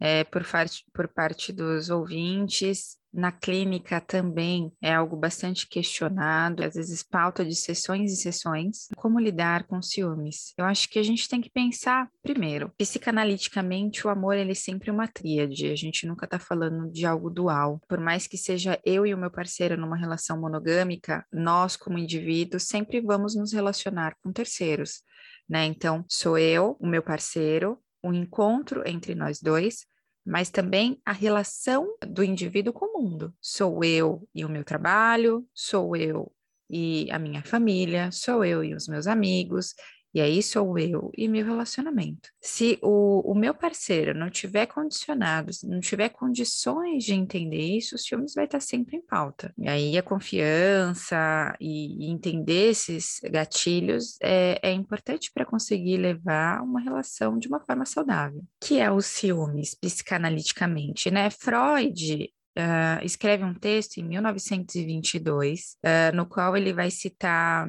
é, 0.00 0.24
por, 0.24 0.44
parte, 0.44 0.84
por 0.92 1.08
parte 1.08 1.52
dos 1.52 1.88
ouvintes 1.88 2.98
na 3.14 3.30
clínica 3.30 4.00
também 4.00 4.72
é 4.82 4.92
algo 4.92 5.16
bastante 5.16 5.68
questionado, 5.68 6.64
às 6.64 6.74
vezes 6.74 7.02
pauta 7.02 7.44
de 7.44 7.54
sessões 7.54 8.12
e 8.12 8.16
sessões. 8.16 8.88
Como 8.96 9.20
lidar 9.20 9.64
com 9.64 9.80
ciúmes? 9.80 10.52
Eu 10.58 10.64
acho 10.64 10.88
que 10.88 10.98
a 10.98 11.02
gente 11.02 11.28
tem 11.28 11.40
que 11.40 11.50
pensar, 11.50 12.08
primeiro, 12.22 12.72
psicanaliticamente, 12.76 14.06
o 14.06 14.10
amor 14.10 14.36
ele 14.36 14.52
é 14.52 14.56
sempre 14.56 14.90
uma 14.90 15.06
tríade, 15.06 15.70
a 15.70 15.76
gente 15.76 16.06
nunca 16.06 16.24
está 16.24 16.38
falando 16.38 16.90
de 16.90 17.06
algo 17.06 17.30
dual. 17.30 17.80
Por 17.88 18.00
mais 18.00 18.26
que 18.26 18.36
seja 18.36 18.80
eu 18.84 19.06
e 19.06 19.14
o 19.14 19.18
meu 19.18 19.30
parceiro 19.30 19.76
numa 19.76 19.96
relação 19.96 20.40
monogâmica, 20.40 21.24
nós, 21.32 21.76
como 21.76 21.98
indivíduos, 21.98 22.64
sempre 22.64 23.00
vamos 23.00 23.36
nos 23.36 23.52
relacionar 23.52 24.16
com 24.22 24.32
terceiros. 24.32 25.02
Né? 25.48 25.66
Então, 25.66 26.04
sou 26.08 26.36
eu, 26.36 26.76
o 26.80 26.86
meu 26.86 27.02
parceiro, 27.02 27.78
um 28.02 28.12
encontro 28.12 28.82
entre 28.86 29.14
nós 29.14 29.40
dois, 29.40 29.86
mas 30.24 30.50
também 30.50 31.00
a 31.04 31.12
relação 31.12 31.96
do 32.06 32.24
indivíduo 32.24 32.72
com 32.72 32.86
o 32.86 33.02
mundo. 33.02 33.34
Sou 33.40 33.84
eu 33.84 34.26
e 34.34 34.44
o 34.44 34.48
meu 34.48 34.64
trabalho, 34.64 35.46
sou 35.52 35.94
eu 35.94 36.32
e 36.70 37.08
a 37.10 37.18
minha 37.18 37.42
família, 37.42 38.10
sou 38.10 38.44
eu 38.44 38.64
e 38.64 38.74
os 38.74 38.88
meus 38.88 39.06
amigos, 39.06 39.74
e 40.14 40.20
aí 40.20 40.42
sou 40.42 40.78
eu 40.78 41.10
e 41.16 41.26
meu 41.26 41.44
relacionamento. 41.44 42.30
Se 42.40 42.78
o, 42.80 43.32
o 43.32 43.34
meu 43.34 43.52
parceiro 43.52 44.16
não 44.16 44.30
tiver 44.30 44.66
condicionados, 44.66 45.62
não 45.64 45.80
tiver 45.80 46.08
condições 46.10 47.04
de 47.04 47.14
entender 47.14 47.76
isso, 47.76 47.96
o 47.96 47.98
ciúmes 47.98 48.34
vai 48.34 48.44
estar 48.44 48.60
sempre 48.60 48.96
em 48.96 49.02
pauta. 49.02 49.52
E 49.58 49.68
aí 49.68 49.98
a 49.98 50.02
confiança 50.02 51.56
e, 51.60 52.10
entender 52.10 52.70
esses 52.70 53.20
gatilhos 53.24 54.16
é, 54.22 54.60
é 54.62 54.72
importante 54.72 55.32
para 55.34 55.44
conseguir 55.44 55.96
levar 55.96 56.62
uma 56.62 56.80
relação 56.80 57.36
de 57.36 57.48
uma 57.48 57.60
forma 57.60 57.84
saudável. 57.84 58.42
Que 58.60 58.78
é 58.78 58.90
o 58.90 59.00
ciúmes 59.00 59.74
psicanaliticamente, 59.74 61.10
né? 61.10 61.28
Freud 61.30 62.30
Uh, 62.56 63.02
escreve 63.04 63.42
um 63.42 63.52
texto 63.52 63.98
em 63.98 64.04
1922, 64.04 65.76
uh, 65.84 66.14
no 66.14 66.24
qual 66.24 66.56
ele 66.56 66.72
vai 66.72 66.88
citar 66.88 67.68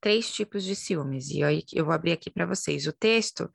três 0.00 0.32
tipos 0.32 0.64
de 0.64 0.74
ciúmes. 0.74 1.30
E 1.30 1.42
aí 1.42 1.62
eu 1.72 1.84
vou 1.84 1.94
abrir 1.94 2.12
aqui 2.12 2.30
para 2.30 2.46
vocês. 2.46 2.86
O 2.86 2.92
texto, 2.92 3.50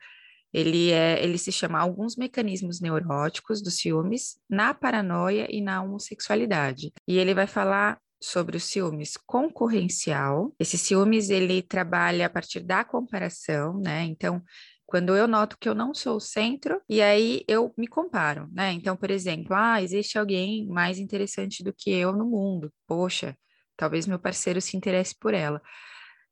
ele, 0.53 0.91
é, 0.91 1.23
ele 1.23 1.37
se 1.37 1.51
chama 1.51 1.79
Alguns 1.79 2.15
Mecanismos 2.15 2.81
Neuróticos 2.81 3.61
dos 3.61 3.77
Ciúmes 3.77 4.37
na 4.49 4.73
Paranoia 4.73 5.47
e 5.49 5.61
na 5.61 5.81
Homossexualidade. 5.81 6.91
E 7.07 7.17
ele 7.17 7.33
vai 7.33 7.47
falar 7.47 7.99
sobre 8.21 8.57
os 8.57 8.63
ciúmes 8.65 9.17
concorrencial. 9.25 10.53
Esse 10.59 10.77
ciúmes, 10.77 11.29
ele 11.29 11.61
trabalha 11.61 12.27
a 12.27 12.29
partir 12.29 12.59
da 12.59 12.83
comparação, 12.83 13.79
né? 13.79 14.03
Então, 14.03 14.43
quando 14.85 15.15
eu 15.15 15.27
noto 15.27 15.57
que 15.59 15.69
eu 15.69 15.73
não 15.73 15.93
sou 15.93 16.17
o 16.17 16.21
centro, 16.21 16.81
e 16.87 17.01
aí 17.01 17.43
eu 17.47 17.73
me 17.77 17.87
comparo, 17.87 18.47
né? 18.51 18.73
Então, 18.73 18.95
por 18.95 19.09
exemplo, 19.09 19.55
ah, 19.55 19.81
existe 19.81 20.19
alguém 20.19 20.67
mais 20.67 20.99
interessante 20.99 21.63
do 21.63 21.73
que 21.73 21.89
eu 21.89 22.11
no 22.11 22.25
mundo. 22.25 22.71
Poxa, 22.85 23.35
talvez 23.75 24.05
meu 24.05 24.19
parceiro 24.19 24.61
se 24.61 24.75
interesse 24.77 25.15
por 25.17 25.33
ela 25.33 25.61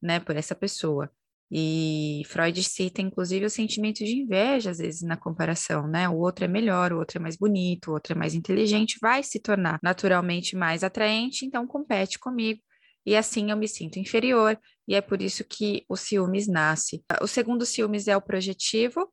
né, 0.02 0.20
por 0.20 0.36
essa 0.36 0.56
pessoa. 0.56 1.12
E 1.52 2.22
Freud 2.28 2.64
cita, 2.64 3.02
inclusive, 3.02 3.46
o 3.46 3.50
sentimento 3.50 4.04
de 4.06 4.22
inveja, 4.22 4.70
às 4.70 4.78
vezes, 4.78 5.02
na 5.02 5.18
comparação, 5.18 5.88
né? 5.88 6.08
O 6.08 6.18
outro 6.18 6.46
é 6.46 6.48
melhor, 6.48 6.94
o 6.94 7.00
outro 7.00 7.18
é 7.18 7.22
mais 7.22 7.36
bonito, 7.36 7.90
o 7.90 7.94
outro 7.94 8.14
é 8.14 8.16
mais 8.16 8.36
inteligente, 8.36 9.00
vai 9.02 9.24
se 9.24 9.40
tornar 9.40 9.80
naturalmente 9.82 10.56
mais 10.56 10.84
atraente, 10.84 11.46
então 11.46 11.66
compete 11.66 12.20
comigo. 12.20 12.62
E 13.04 13.16
assim 13.16 13.50
eu 13.50 13.58
me 13.58 13.68
sinto 13.68 13.98
inferior, 13.98 14.60
e 14.88 14.94
é 14.94 15.02
por 15.02 15.22
isso 15.22 15.44
que 15.44 15.84
o 15.90 15.96
ciúmes 15.96 16.48
nasce. 16.48 17.04
O 17.22 17.28
segundo 17.28 17.66
ciúmes 17.66 18.08
é 18.08 18.16
o 18.16 18.22
projetivo, 18.22 19.12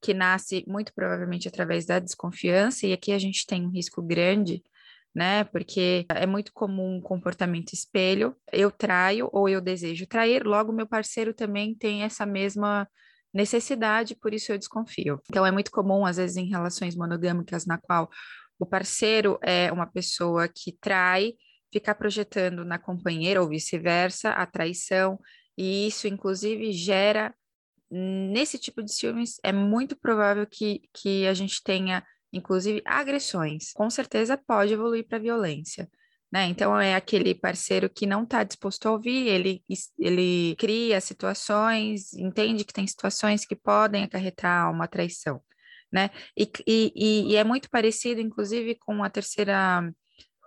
que 0.00 0.14
nasce 0.14 0.64
muito 0.66 0.92
provavelmente 0.94 1.46
através 1.46 1.84
da 1.84 1.98
desconfiança, 1.98 2.86
e 2.86 2.94
aqui 2.94 3.12
a 3.12 3.18
gente 3.18 3.46
tem 3.46 3.66
um 3.66 3.70
risco 3.70 4.00
grande 4.00 4.62
né? 5.14 5.44
Porque 5.44 6.06
é 6.08 6.26
muito 6.26 6.52
comum 6.52 6.96
um 6.96 7.00
comportamento 7.00 7.72
espelho. 7.72 8.34
Eu 8.52 8.70
traio 8.70 9.28
ou 9.32 9.48
eu 9.48 9.60
desejo 9.60 10.06
trair, 10.06 10.44
logo 10.44 10.72
meu 10.72 10.86
parceiro 10.86 11.34
também 11.34 11.74
tem 11.74 12.02
essa 12.02 12.24
mesma 12.24 12.88
necessidade, 13.32 14.14
por 14.14 14.34
isso 14.34 14.52
eu 14.52 14.58
desconfio. 14.58 15.20
Então 15.28 15.44
é 15.44 15.50
muito 15.50 15.70
comum 15.70 16.04
às 16.04 16.16
vezes 16.16 16.36
em 16.36 16.48
relações 16.48 16.94
monogâmicas 16.94 17.66
na 17.66 17.78
qual 17.78 18.10
o 18.58 18.66
parceiro 18.66 19.38
é 19.42 19.72
uma 19.72 19.86
pessoa 19.86 20.48
que 20.48 20.76
trai, 20.80 21.34
ficar 21.72 21.94
projetando 21.94 22.64
na 22.64 22.78
companheira 22.78 23.40
ou 23.40 23.48
vice-versa 23.48 24.30
a 24.30 24.46
traição, 24.46 25.18
e 25.56 25.86
isso 25.86 26.06
inclusive 26.06 26.72
gera 26.72 27.34
nesse 27.90 28.58
tipo 28.58 28.82
de 28.82 28.92
ciúmes 28.92 29.38
é 29.42 29.52
muito 29.52 29.96
provável 29.96 30.46
que, 30.46 30.82
que 30.94 31.26
a 31.26 31.34
gente 31.34 31.62
tenha 31.62 32.02
inclusive 32.32 32.82
agressões, 32.84 33.72
com 33.72 33.88
certeza 33.90 34.36
pode 34.36 34.72
evoluir 34.72 35.06
para 35.06 35.18
violência. 35.18 35.88
Né? 36.32 36.46
Então 36.46 36.80
é 36.80 36.94
aquele 36.94 37.34
parceiro 37.34 37.90
que 37.90 38.06
não 38.06 38.22
está 38.24 38.42
disposto 38.42 38.86
a 38.86 38.92
ouvir, 38.92 39.28
ele, 39.28 39.62
ele 39.98 40.56
cria 40.56 40.98
situações, 40.98 42.14
entende 42.14 42.64
que 42.64 42.72
tem 42.72 42.86
situações 42.86 43.44
que 43.44 43.54
podem 43.54 44.04
acarretar 44.04 44.70
uma 44.70 44.88
traição, 44.88 45.42
né? 45.92 46.08
E, 46.34 46.50
e, 46.66 47.32
e 47.32 47.36
é 47.36 47.44
muito 47.44 47.68
parecido, 47.68 48.18
inclusive, 48.18 48.76
com 48.76 49.04
a 49.04 49.10
terceira 49.10 49.92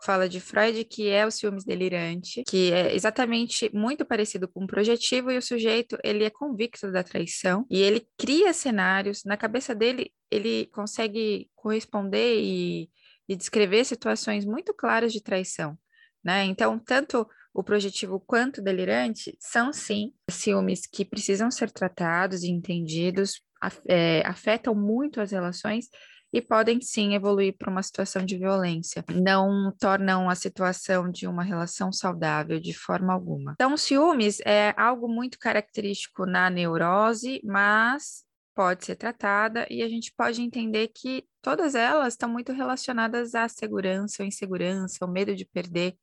fala 0.06 0.30
de 0.30 0.40
Freud, 0.40 0.86
que 0.86 1.10
é 1.10 1.26
o 1.26 1.32
ciúmes 1.32 1.66
delirante, 1.66 2.44
que 2.48 2.72
é 2.72 2.94
exatamente 2.94 3.70
muito 3.74 4.06
parecido 4.06 4.48
com 4.48 4.64
o 4.64 4.68
projetivo, 4.68 5.32
e 5.32 5.38
o 5.38 5.42
sujeito, 5.42 5.98
ele 6.04 6.24
é 6.24 6.30
convicto 6.30 6.92
da 6.92 7.04
traição, 7.04 7.66
e 7.70 7.82
ele 7.82 8.08
cria 8.18 8.54
cenários, 8.54 9.24
na 9.26 9.36
cabeça 9.36 9.74
dele, 9.74 10.12
ele 10.30 10.68
consegue 10.68 11.50
corresponder 11.56 12.40
e, 12.40 12.90
e 13.28 13.36
descrever 13.36 13.84
situações 13.84 14.46
muito 14.46 14.74
claras 14.74 15.12
de 15.12 15.22
traição, 15.22 15.76
né? 16.24 16.44
Então, 16.46 16.78
tanto 16.78 17.28
o 17.52 17.64
projetivo 17.64 18.20
quanto 18.20 18.60
o 18.60 18.64
delirante 18.64 19.36
são, 19.40 19.74
sim, 19.74 20.12
ciúmes 20.30 20.86
que 20.86 21.04
precisam 21.04 21.50
ser 21.50 21.72
tratados 21.72 22.44
e 22.44 22.52
entendidos, 22.52 23.42
é, 23.88 24.22
afetam 24.26 24.76
muito 24.76 25.20
as 25.20 25.32
relações, 25.32 25.88
e 26.36 26.42
podem 26.42 26.82
sim 26.82 27.16
evoluir 27.16 27.56
para 27.58 27.72
uma 27.72 27.82
situação 27.82 28.26
de 28.26 28.38
violência. 28.38 29.06
Não 29.10 29.74
tornam 29.80 30.30
a 30.30 30.36
situação 30.36 31.10
de 31.10 31.26
uma 31.28 31.44
relação 31.44 31.94
saudável 31.94 32.60
de 32.60 32.74
forma 32.74 33.14
alguma. 33.14 33.54
Então, 33.54 33.78
ciúmes 33.78 34.42
é 34.42 34.74
algo 34.76 35.08
muito 35.08 35.40
característico 35.40 36.26
na 36.26 36.50
neurose, 36.50 37.40
mas 37.42 38.26
pode 38.54 38.84
ser 38.84 38.98
tratada 38.98 39.66
e 39.70 39.82
a 39.82 39.88
gente 39.88 40.14
pode 40.14 40.42
entender 40.42 40.90
que 40.90 41.26
todas 41.42 41.74
elas 41.74 42.16
estão 42.16 42.28
muito 42.28 42.52
relacionadas 42.52 43.34
à 43.34 43.48
segurança 43.48 44.22
ou 44.22 44.28
insegurança, 44.28 45.06
o 45.06 45.08
medo 45.08 45.34
de 45.34 45.46
perder, 45.46 45.96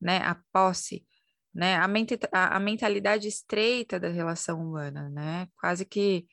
né, 0.00 0.18
a 0.18 0.36
posse, 0.52 1.06
né, 1.54 1.76
a, 1.76 1.86
ment 1.86 2.08
a, 2.32 2.56
a 2.56 2.60
mentalidade 2.60 3.28
estreita 3.28 4.00
da 4.00 4.08
relação 4.08 4.60
humana, 4.60 5.08
né, 5.10 5.46
quase 5.60 5.84
que 5.84 6.26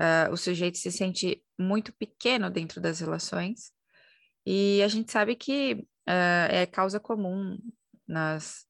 uh, 0.00 0.32
o 0.32 0.36
sujeito 0.36 0.78
se 0.78 0.90
sente 0.90 1.42
muito 1.58 1.92
pequeno 1.92 2.50
dentro 2.50 2.80
das 2.80 3.00
relações 3.00 3.72
e 4.46 4.82
a 4.82 4.88
gente 4.88 5.10
sabe 5.10 5.36
que 5.36 5.86
uh, 6.08 6.50
é 6.50 6.66
causa 6.66 7.00
comum 7.00 7.58
nas 8.06 8.66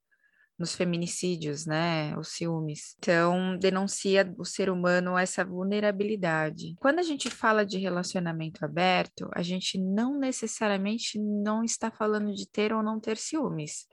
nos 0.59 0.75
feminicídios, 0.75 1.67
né, 1.67 2.17
os 2.17 2.29
ciúmes. 2.29 2.95
Então, 2.99 3.59
denuncia 3.59 4.33
o 4.39 4.45
ser 4.45 4.71
humano 4.71 5.19
essa 5.19 5.45
vulnerabilidade. 5.45 6.75
Quando 6.79 7.01
a 7.01 7.03
gente 7.03 7.29
fala 7.29 7.67
de 7.67 7.79
relacionamento 7.79 8.65
aberto, 8.65 9.29
a 9.35 9.43
gente 9.43 9.79
não 9.79 10.19
necessariamente 10.19 11.19
não 11.19 11.65
está 11.65 11.91
falando 11.91 12.33
de 12.33 12.49
ter 12.49 12.73
ou 12.73 12.83
não 12.83 13.01
ter 13.01 13.17
ciúmes, 13.17 13.87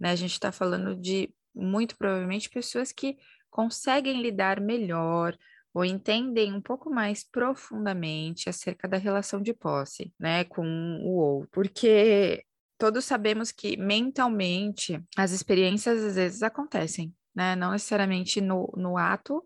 né? 0.00 0.10
A 0.10 0.16
gente 0.16 0.32
está 0.32 0.50
falando 0.50 0.96
de 0.96 1.30
muito 1.54 1.96
provavelmente 1.96 2.48
pessoas 2.48 2.90
que 2.90 3.18
conseguem 3.50 4.22
lidar 4.22 4.60
melhor 4.60 5.36
ou 5.72 5.84
entendem 5.84 6.52
um 6.52 6.60
pouco 6.60 6.90
mais 6.90 7.22
profundamente 7.22 8.48
acerca 8.48 8.88
da 8.88 8.96
relação 8.96 9.40
de 9.40 9.52
posse, 9.52 10.12
né, 10.18 10.44
com 10.44 10.66
o 11.02 11.10
outro. 11.16 11.50
Porque 11.52 12.44
todos 12.78 13.04
sabemos 13.04 13.52
que 13.52 13.76
mentalmente 13.76 15.02
as 15.16 15.32
experiências 15.32 16.02
às 16.02 16.14
vezes 16.14 16.42
acontecem, 16.42 17.14
né? 17.34 17.54
Não 17.56 17.72
necessariamente 17.72 18.40
no, 18.40 18.72
no 18.76 18.96
ato, 18.96 19.44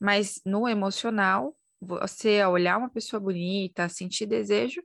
mas 0.00 0.40
no 0.44 0.66
emocional, 0.66 1.56
você 1.80 2.44
olhar 2.44 2.78
uma 2.78 2.90
pessoa 2.90 3.20
bonita, 3.20 3.88
sentir 3.88 4.26
desejo, 4.26 4.82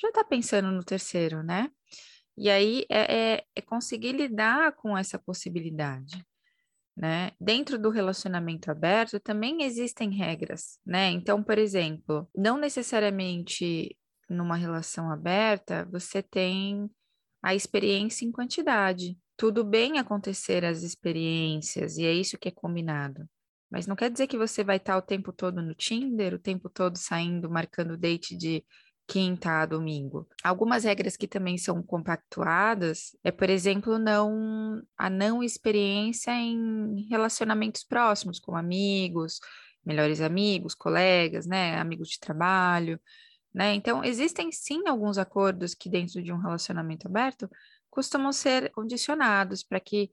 já 0.00 0.08
está 0.08 0.24
pensando 0.24 0.70
no 0.70 0.82
terceiro, 0.82 1.42
né? 1.42 1.70
E 2.36 2.48
aí 2.48 2.86
é, 2.88 3.34
é, 3.34 3.44
é 3.54 3.60
conseguir 3.60 4.12
lidar 4.12 4.72
com 4.72 4.96
essa 4.96 5.18
possibilidade. 5.18 6.24
Né? 6.98 7.30
Dentro 7.40 7.78
do 7.78 7.90
relacionamento 7.90 8.72
aberto 8.72 9.20
também 9.20 9.62
existem 9.62 10.10
regras, 10.10 10.80
né? 10.84 11.10
Então, 11.10 11.44
por 11.44 11.56
exemplo, 11.56 12.28
não 12.34 12.58
necessariamente 12.58 13.96
numa 14.28 14.56
relação 14.56 15.08
aberta 15.08 15.88
você 15.92 16.20
tem 16.20 16.90
a 17.40 17.54
experiência 17.54 18.24
em 18.24 18.32
quantidade. 18.32 19.16
Tudo 19.36 19.62
bem 19.62 20.00
acontecer 20.00 20.64
as 20.64 20.82
experiências, 20.82 21.96
e 21.98 22.04
é 22.04 22.12
isso 22.12 22.36
que 22.36 22.48
é 22.48 22.50
combinado. 22.50 23.28
Mas 23.70 23.86
não 23.86 23.94
quer 23.94 24.10
dizer 24.10 24.26
que 24.26 24.36
você 24.36 24.64
vai 24.64 24.78
estar 24.78 24.96
o 24.96 25.02
tempo 25.02 25.32
todo 25.32 25.62
no 25.62 25.76
Tinder, 25.76 26.34
o 26.34 26.38
tempo 26.38 26.68
todo 26.68 26.96
saindo, 26.96 27.48
marcando 27.48 27.96
date 27.96 28.36
de 28.36 28.64
quinta 29.08 29.62
a 29.62 29.66
domingo. 29.66 30.28
Algumas 30.44 30.84
regras 30.84 31.16
que 31.16 31.26
também 31.26 31.56
são 31.56 31.82
compactuadas 31.82 33.16
é, 33.24 33.32
por 33.32 33.48
exemplo, 33.48 33.98
não 33.98 34.82
a 34.98 35.08
não 35.08 35.42
experiência 35.42 36.30
em 36.32 37.06
relacionamentos 37.08 37.82
próximos, 37.82 38.38
com 38.38 38.54
amigos, 38.54 39.40
melhores 39.84 40.20
amigos, 40.20 40.74
colegas, 40.74 41.46
né, 41.46 41.78
amigos 41.78 42.10
de 42.10 42.20
trabalho. 42.20 43.00
Né? 43.52 43.74
Então, 43.74 44.04
existem 44.04 44.52
sim 44.52 44.86
alguns 44.86 45.16
acordos 45.16 45.74
que, 45.74 45.88
dentro 45.88 46.22
de 46.22 46.30
um 46.30 46.38
relacionamento 46.38 47.08
aberto, 47.08 47.50
costumam 47.88 48.30
ser 48.30 48.70
condicionados 48.72 49.62
para 49.62 49.80
que, 49.80 50.10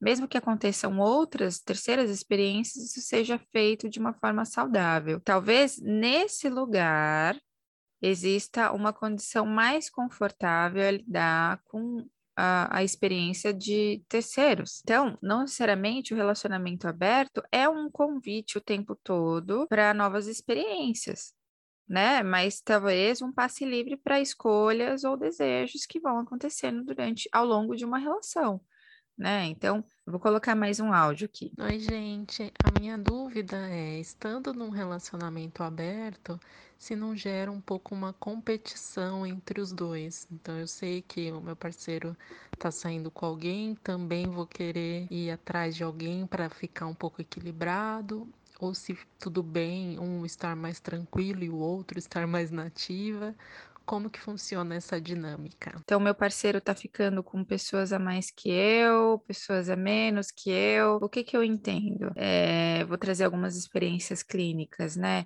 mesmo 0.00 0.26
que 0.26 0.38
aconteçam 0.38 0.98
outras 0.98 1.60
terceiras 1.60 2.08
experiências, 2.08 2.82
isso 2.82 3.02
seja 3.02 3.38
feito 3.52 3.90
de 3.90 3.98
uma 3.98 4.14
forma 4.14 4.46
saudável. 4.46 5.20
Talvez 5.20 5.78
nesse 5.78 6.48
lugar 6.48 7.38
exista 8.00 8.72
uma 8.72 8.92
condição 8.92 9.46
mais 9.46 9.90
confortável 9.90 10.86
a 10.86 10.90
lidar 10.90 11.62
com 11.64 12.06
a, 12.36 12.78
a, 12.78 12.84
experiência 12.84 13.52
de 13.52 14.02
terceiros. 14.08 14.80
Então, 14.82 15.18
não 15.20 15.40
necessariamente 15.42 16.14
o 16.14 16.16
relacionamento 16.16 16.86
aberto 16.86 17.42
é 17.50 17.68
um 17.68 17.90
convite 17.90 18.58
o 18.58 18.60
tempo 18.60 18.94
todo 18.94 19.66
para 19.68 19.92
novas 19.92 20.26
experiências 20.26 21.36
né? 21.88 22.22
Mas 22.22 22.60
talvez 22.60 23.22
um 23.22 23.32
passe 23.32 23.64
livre 23.64 23.96
para 23.96 24.20
escolhas 24.20 25.04
ou 25.04 25.16
desejos 25.16 25.86
que 25.86 25.98
vão 25.98 26.18
acontecendo 26.18 26.84
durante 26.84 27.28
ao 27.32 27.46
longo 27.46 27.74
de 27.74 27.84
uma 27.84 27.98
relação, 27.98 28.60
né? 29.18 29.46
Então, 29.46 29.84
vou 30.06 30.20
colocar 30.20 30.54
mais 30.54 30.78
um 30.78 30.92
áudio 30.92 31.26
aqui. 31.26 31.52
Oi, 31.58 31.78
gente. 31.80 32.52
A 32.64 32.80
minha 32.80 32.96
dúvida 32.96 33.56
é, 33.68 33.98
estando 33.98 34.54
num 34.54 34.70
relacionamento 34.70 35.62
aberto, 35.62 36.38
se 36.78 36.94
não 36.94 37.16
gera 37.16 37.50
um 37.50 37.60
pouco 37.60 37.94
uma 37.94 38.12
competição 38.12 39.26
entre 39.26 39.60
os 39.60 39.72
dois. 39.72 40.26
Então, 40.30 40.56
eu 40.58 40.68
sei 40.68 41.02
que 41.02 41.32
o 41.32 41.40
meu 41.40 41.56
parceiro 41.56 42.16
está 42.54 42.70
saindo 42.70 43.10
com 43.10 43.26
alguém, 43.26 43.74
também 43.74 44.26
vou 44.30 44.46
querer 44.46 45.08
ir 45.10 45.30
atrás 45.32 45.74
de 45.74 45.82
alguém 45.82 46.24
para 46.26 46.48
ficar 46.48 46.86
um 46.86 46.94
pouco 46.94 47.20
equilibrado 47.20 48.28
ou 48.60 48.74
se 48.74 48.96
tudo 49.18 49.42
bem 49.42 49.98
um 49.98 50.26
estar 50.26 50.56
mais 50.56 50.80
tranquilo 50.80 51.44
e 51.44 51.50
o 51.50 51.56
outro 51.56 51.98
estar 51.98 52.26
mais 52.26 52.50
nativa. 52.50 53.34
Como 53.88 54.10
que 54.10 54.20
funciona 54.20 54.74
essa 54.74 55.00
dinâmica? 55.00 55.74
Então, 55.80 55.98
meu 55.98 56.14
parceiro 56.14 56.60
tá 56.60 56.74
ficando 56.74 57.22
com 57.22 57.42
pessoas 57.42 57.90
a 57.90 57.98
mais 57.98 58.30
que 58.30 58.50
eu, 58.50 59.18
pessoas 59.20 59.70
a 59.70 59.76
menos 59.76 60.30
que 60.30 60.50
eu. 60.50 60.96
O 60.96 61.08
que 61.08 61.24
que 61.24 61.34
eu 61.34 61.42
entendo? 61.42 62.12
É, 62.14 62.84
vou 62.84 62.98
trazer 62.98 63.24
algumas 63.24 63.56
experiências 63.56 64.22
clínicas, 64.22 64.94
né? 64.94 65.24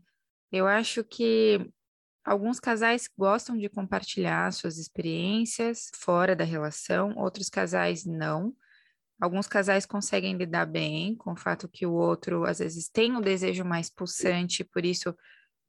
Eu 0.53 0.68
acho 0.68 1.03
que 1.03 1.72
Alguns 2.25 2.61
casais 2.61 3.09
gostam 3.18 3.59
de 3.59 3.68
compartilhar 3.68 4.53
suas 4.53 4.79
experiências 4.79 5.90
fora 5.92 6.37
da 6.37 6.44
relação, 6.44 7.14
outros 7.16 7.51
casais 7.51 8.05
não. 8.05 8.55
Alguns 9.20 9.48
casais 9.48 9.85
conseguem 9.85 10.37
lidar 10.37 10.66
bem 10.66 11.16
com 11.16 11.33
o 11.33 11.37
fato 11.37 11.68
que 11.68 11.85
o 11.85 11.92
outro, 11.92 12.44
às 12.44 12.61
vezes, 12.61 12.88
tem 12.88 13.12
um 13.16 13.20
desejo 13.20 13.64
mais 13.64 13.90
pulsante, 13.90 14.62
por 14.62 14.85
isso 14.85 15.12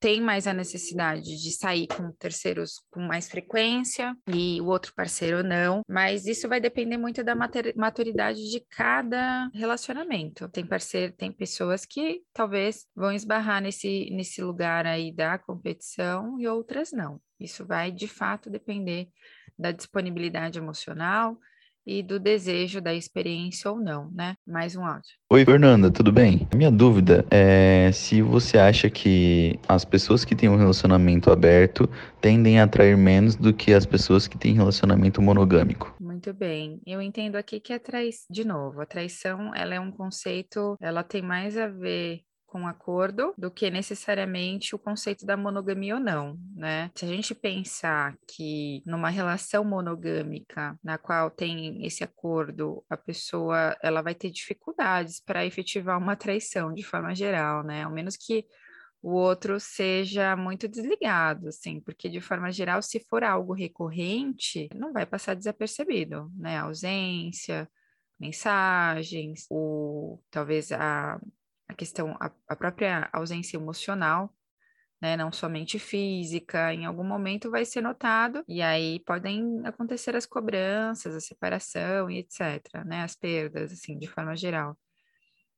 tem 0.04 0.20
mais 0.20 0.48
a 0.48 0.54
necessidade 0.54 1.42
de 1.42 1.52
sair 1.54 1.88
com 1.88 2.12
terceiros 2.12 2.84
com 2.92 3.00
mais 3.00 3.30
frequência 3.30 4.14
e 4.28 4.60
o 4.60 4.66
outro 4.66 4.94
parceiro 4.94 5.42
não, 5.42 5.82
mas 5.88 6.28
isso 6.28 6.46
vai 6.50 6.60
depender 6.60 6.98
muito 6.98 7.24
da 7.24 7.34
maturidade 7.34 8.52
de 8.52 8.60
cada 8.70 9.50
relacionamento. 9.54 10.50
Tem 10.50 10.66
parceiro, 10.66 11.14
tem 11.14 11.32
pessoas 11.32 11.86
que 11.86 12.22
talvez 12.34 12.86
vão 12.94 13.14
esbarrar 13.14 13.62
nesse, 13.62 14.10
nesse 14.12 14.44
lugar 14.44 14.86
aí 14.86 15.10
da 15.10 15.38
competição 15.38 16.38
e 16.38 16.46
outras 16.50 16.92
não. 16.92 17.22
Isso 17.40 17.66
vai 17.66 17.90
de 17.90 18.10
fato 18.10 18.50
depender 18.50 19.08
da 19.58 19.72
disponibilidade 19.72 20.60
emocional, 20.60 21.38
e 21.86 22.02
do 22.02 22.20
desejo 22.20 22.82
da 22.82 22.94
experiência 22.94 23.70
ou 23.70 23.80
não, 23.80 24.10
né? 24.12 24.36
Mais 24.46 24.76
um 24.76 24.86
áudio. 24.86 25.12
Oi, 25.30 25.44
Fernanda, 25.46 25.92
tudo 25.92 26.12
bem? 26.12 26.48
Minha 26.54 26.72
dúvida 26.72 27.26
é 27.30 27.92
se 27.92 28.22
você 28.22 28.58
acha 28.58 28.90
que 28.90 29.60
as 29.68 29.84
pessoas 29.84 30.24
que 30.24 30.36
têm 30.36 30.50
um 30.50 30.56
relacionamento 30.56 31.32
aberto 31.32 31.90
tendem 32.22 32.60
a 32.60 32.64
atrair 32.64 32.96
menos 32.98 33.36
do 33.36 33.54
que 33.54 33.74
as 33.74 33.86
pessoas 33.86 34.28
que 34.28 34.38
têm 34.38 34.54
relacionamento 34.54 35.22
monogâmico. 35.22 35.96
Muito 36.00 36.34
bem. 36.34 36.80
Eu 36.86 37.02
entendo 37.02 37.36
aqui 37.36 37.60
que 37.60 37.74
a 37.74 37.80
traição, 37.80 38.28
de 38.30 38.46
novo, 38.46 38.82
a 38.82 38.86
traição, 38.86 39.54
ela 39.56 39.76
é 39.76 39.80
um 39.80 39.92
conceito, 39.92 40.76
ela 40.80 41.04
tem 41.04 41.22
mais 41.22 41.58
a 41.58 41.68
ver 41.68 42.22
com 42.54 42.68
acordo 42.68 43.34
do 43.36 43.50
que 43.50 43.72
necessariamente 43.72 44.76
o 44.76 44.80
conceito 44.80 45.26
da 45.26 45.36
monogamia 45.36 45.96
ou 45.96 46.00
não, 46.00 46.40
né? 46.56 46.92
Se 46.94 47.04
a 47.04 47.08
gente 47.08 47.34
pensar 47.34 48.16
que 48.28 48.84
numa 48.86 49.10
relação 49.10 49.66
monogâmica 49.66 50.78
na 50.84 51.00
qual 51.00 51.32
tem 51.32 51.84
esse 51.84 52.04
acordo, 52.04 52.86
a 52.88 52.96
pessoa 52.96 53.76
ela 53.82 54.04
vai 54.04 54.14
ter 54.14 54.30
dificuldades 54.30 55.20
para 55.20 55.44
efetivar 55.44 55.98
uma 55.98 56.16
traição 56.16 56.72
de 56.72 56.84
forma 56.84 57.16
geral, 57.16 57.64
né? 57.64 57.82
Ao 57.86 57.92
menos 57.92 58.16
que 58.16 58.46
o 59.02 59.14
outro 59.14 59.60
seja 59.60 60.36
muito 60.36 60.68
desligado, 60.68 61.48
assim, 61.48 61.80
porque 61.80 62.08
de 62.08 62.22
forma 62.22 62.52
geral, 62.52 62.84
se 62.84 63.00
for 63.00 63.24
algo 63.24 63.52
recorrente, 63.54 64.70
não 64.76 64.94
vai 64.94 65.08
passar 65.08 65.34
desapercebido, 65.34 66.32
né? 66.38 66.60
A 66.60 66.64
ausência, 66.66 67.68
mensagens, 68.20 69.48
o 69.50 70.20
talvez 70.30 70.72
a 70.72 71.20
a 71.74 71.76
questão, 71.76 72.16
a, 72.20 72.32
a 72.48 72.56
própria 72.56 73.10
ausência 73.12 73.58
emocional, 73.58 74.34
né, 75.02 75.18
não 75.18 75.32
somente 75.34 75.78
física, 75.78 76.74
em 76.74 76.86
algum 76.86 77.04
momento 77.04 77.52
vai 77.52 77.66
ser 77.66 77.82
notado, 77.82 78.44
e 78.48 78.62
aí 78.62 79.02
podem 79.02 79.62
acontecer 79.66 80.16
as 80.16 80.26
cobranças, 80.26 81.14
a 81.14 81.20
separação 81.20 82.10
e 82.10 82.20
etc., 82.20 82.86
né, 82.86 83.02
as 83.02 83.16
perdas, 83.16 83.74
assim, 83.74 83.98
de 84.00 84.08
forma 84.08 84.36
geral. 84.36 84.78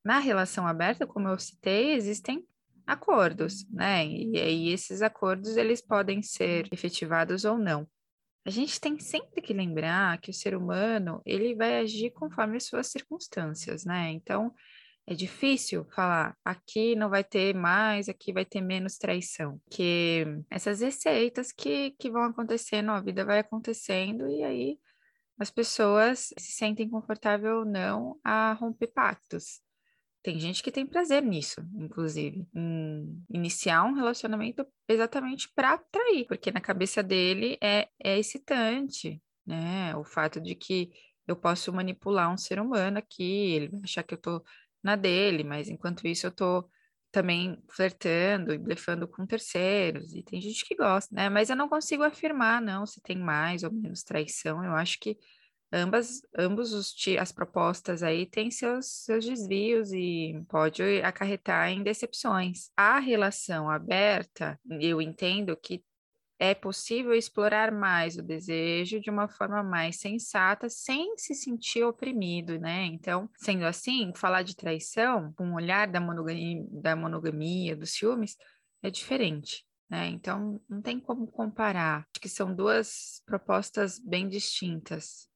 Na 0.03 0.17
relação 0.19 0.67
aberta, 0.67 1.05
como 1.05 1.27
eu 1.27 1.37
citei, 1.37 1.93
existem 1.93 2.43
acordos, 2.87 3.67
né? 3.71 4.05
E 4.05 4.39
aí 4.39 4.69
esses 4.69 5.01
acordos 5.01 5.57
eles 5.57 5.81
podem 5.81 6.21
ser 6.21 6.67
efetivados 6.71 7.43
ou 7.43 7.57
não. 7.57 7.87
A 8.45 8.51
gente 8.51 8.79
tem 8.79 8.99
sempre 8.99 9.41
que 9.41 9.53
lembrar 9.53 10.19
que 10.19 10.29
o 10.29 10.33
ser 10.33 10.55
humano 10.55 11.19
ele 11.25 11.55
vai 11.55 11.79
agir 11.79 12.11
conforme 12.11 12.57
as 12.57 12.65
suas 12.65 12.87
circunstâncias, 12.87 13.83
né? 13.85 14.11
Então 14.11 14.53
é 15.07 15.13
difícil 15.13 15.85
falar 15.85 16.35
aqui 16.43 16.95
não 16.95 17.09
vai 17.09 17.23
ter 17.23 17.53
mais, 17.53 18.09
aqui 18.09 18.33
vai 18.33 18.43
ter 18.43 18.61
menos 18.61 18.97
traição, 18.97 19.61
que 19.69 20.25
essas 20.49 20.81
receitas 20.81 21.51
que, 21.51 21.91
que 21.91 22.09
vão 22.09 22.23
acontecendo, 22.23 22.91
a 22.91 23.01
vida 23.01 23.23
vai 23.23 23.39
acontecendo 23.39 24.27
e 24.27 24.43
aí 24.43 24.79
as 25.37 25.51
pessoas 25.51 26.33
se 26.37 26.51
sentem 26.53 26.89
confortáveis 26.89 27.53
ou 27.53 27.65
não 27.65 28.19
a 28.23 28.53
romper 28.53 28.87
pactos. 28.87 29.61
Tem 30.23 30.39
gente 30.39 30.63
que 30.63 30.71
tem 30.71 30.87
prazer 30.87 31.21
nisso, 31.21 31.61
inclusive, 31.75 32.47
em 32.55 33.23
iniciar 33.29 33.83
um 33.83 33.93
relacionamento 33.93 34.65
exatamente 34.87 35.51
para 35.53 35.73
atrair, 35.73 36.25
porque 36.25 36.51
na 36.51 36.59
cabeça 36.59 37.03
dele 37.03 37.59
é, 37.61 37.89
é 38.03 38.17
excitante, 38.17 39.21
né? 39.45 39.95
O 39.95 40.03
fato 40.03 40.41
de 40.41 40.55
que 40.55 40.89
eu 41.27 41.35
posso 41.35 41.71
manipular 41.71 42.33
um 42.33 42.37
ser 42.37 42.59
humano 42.59 42.97
aqui, 42.97 43.51
ele 43.53 43.67
vai 43.67 43.81
achar 43.83 44.01
que 44.01 44.15
eu 44.15 44.17
tô 44.17 44.43
na 44.85 44.95
dele, 44.95 45.43
mas 45.43 45.67
enquanto 45.67 46.07
isso 46.07 46.27
eu 46.27 46.31
tô 46.31 46.69
também 47.11 47.57
flertando 47.69 48.53
e 48.53 48.57
blefando 48.57 49.07
com 49.07 49.25
terceiros, 49.25 50.13
e 50.13 50.21
tem 50.21 50.39
gente 50.39 50.63
que 50.63 50.75
gosta, 50.75 51.13
né? 51.15 51.27
Mas 51.27 51.49
eu 51.49 51.55
não 51.55 51.67
consigo 51.67 52.03
afirmar, 52.03 52.61
não, 52.61 52.85
se 52.85 53.01
tem 53.01 53.17
mais 53.17 53.63
ou 53.63 53.71
menos 53.71 54.03
traição. 54.03 54.63
Eu 54.63 54.73
acho 54.73 54.99
que 54.99 55.17
ambas, 55.71 56.21
ambos 56.37 56.71
os, 56.73 56.93
as 57.19 57.31
propostas 57.31 58.03
aí 58.03 58.27
têm 58.27 58.51
seus, 58.51 58.85
seus 59.05 59.25
desvios 59.25 59.91
e 59.91 60.39
pode 60.47 60.83
acarretar 61.01 61.69
em 61.69 61.81
decepções. 61.81 62.69
A 62.77 62.99
relação 62.99 63.69
aberta, 63.69 64.59
eu 64.79 65.01
entendo 65.01 65.57
que 65.57 65.83
é 66.39 66.53
possível 66.53 67.13
explorar 67.13 67.71
mais 67.71 68.17
o 68.17 68.21
desejo 68.21 68.99
de 68.99 69.09
uma 69.09 69.27
forma 69.27 69.63
mais 69.63 69.99
sensata, 69.99 70.69
sem 70.69 71.17
se 71.17 71.33
sentir 71.33 71.83
oprimido, 71.83 72.59
né? 72.59 72.85
Então, 72.85 73.29
sendo 73.37 73.65
assim, 73.65 74.11
falar 74.15 74.41
de 74.41 74.55
traição 74.55 75.33
com 75.33 75.51
o 75.51 75.55
olhar 75.55 75.87
da 75.87 75.99
monogamia, 75.99 76.65
da 76.71 76.95
monogamia, 76.95 77.75
dos 77.75 77.91
ciúmes, 77.91 78.35
é 78.83 78.89
diferente. 78.89 79.65
Né? 79.89 80.07
Então, 80.07 80.59
não 80.67 80.81
tem 80.81 80.99
como 80.99 81.27
comparar. 81.27 82.07
Acho 82.11 82.21
que 82.21 82.29
são 82.29 82.53
duas 82.53 83.21
propostas 83.25 83.99
bem 83.99 84.27
distintas 84.27 85.29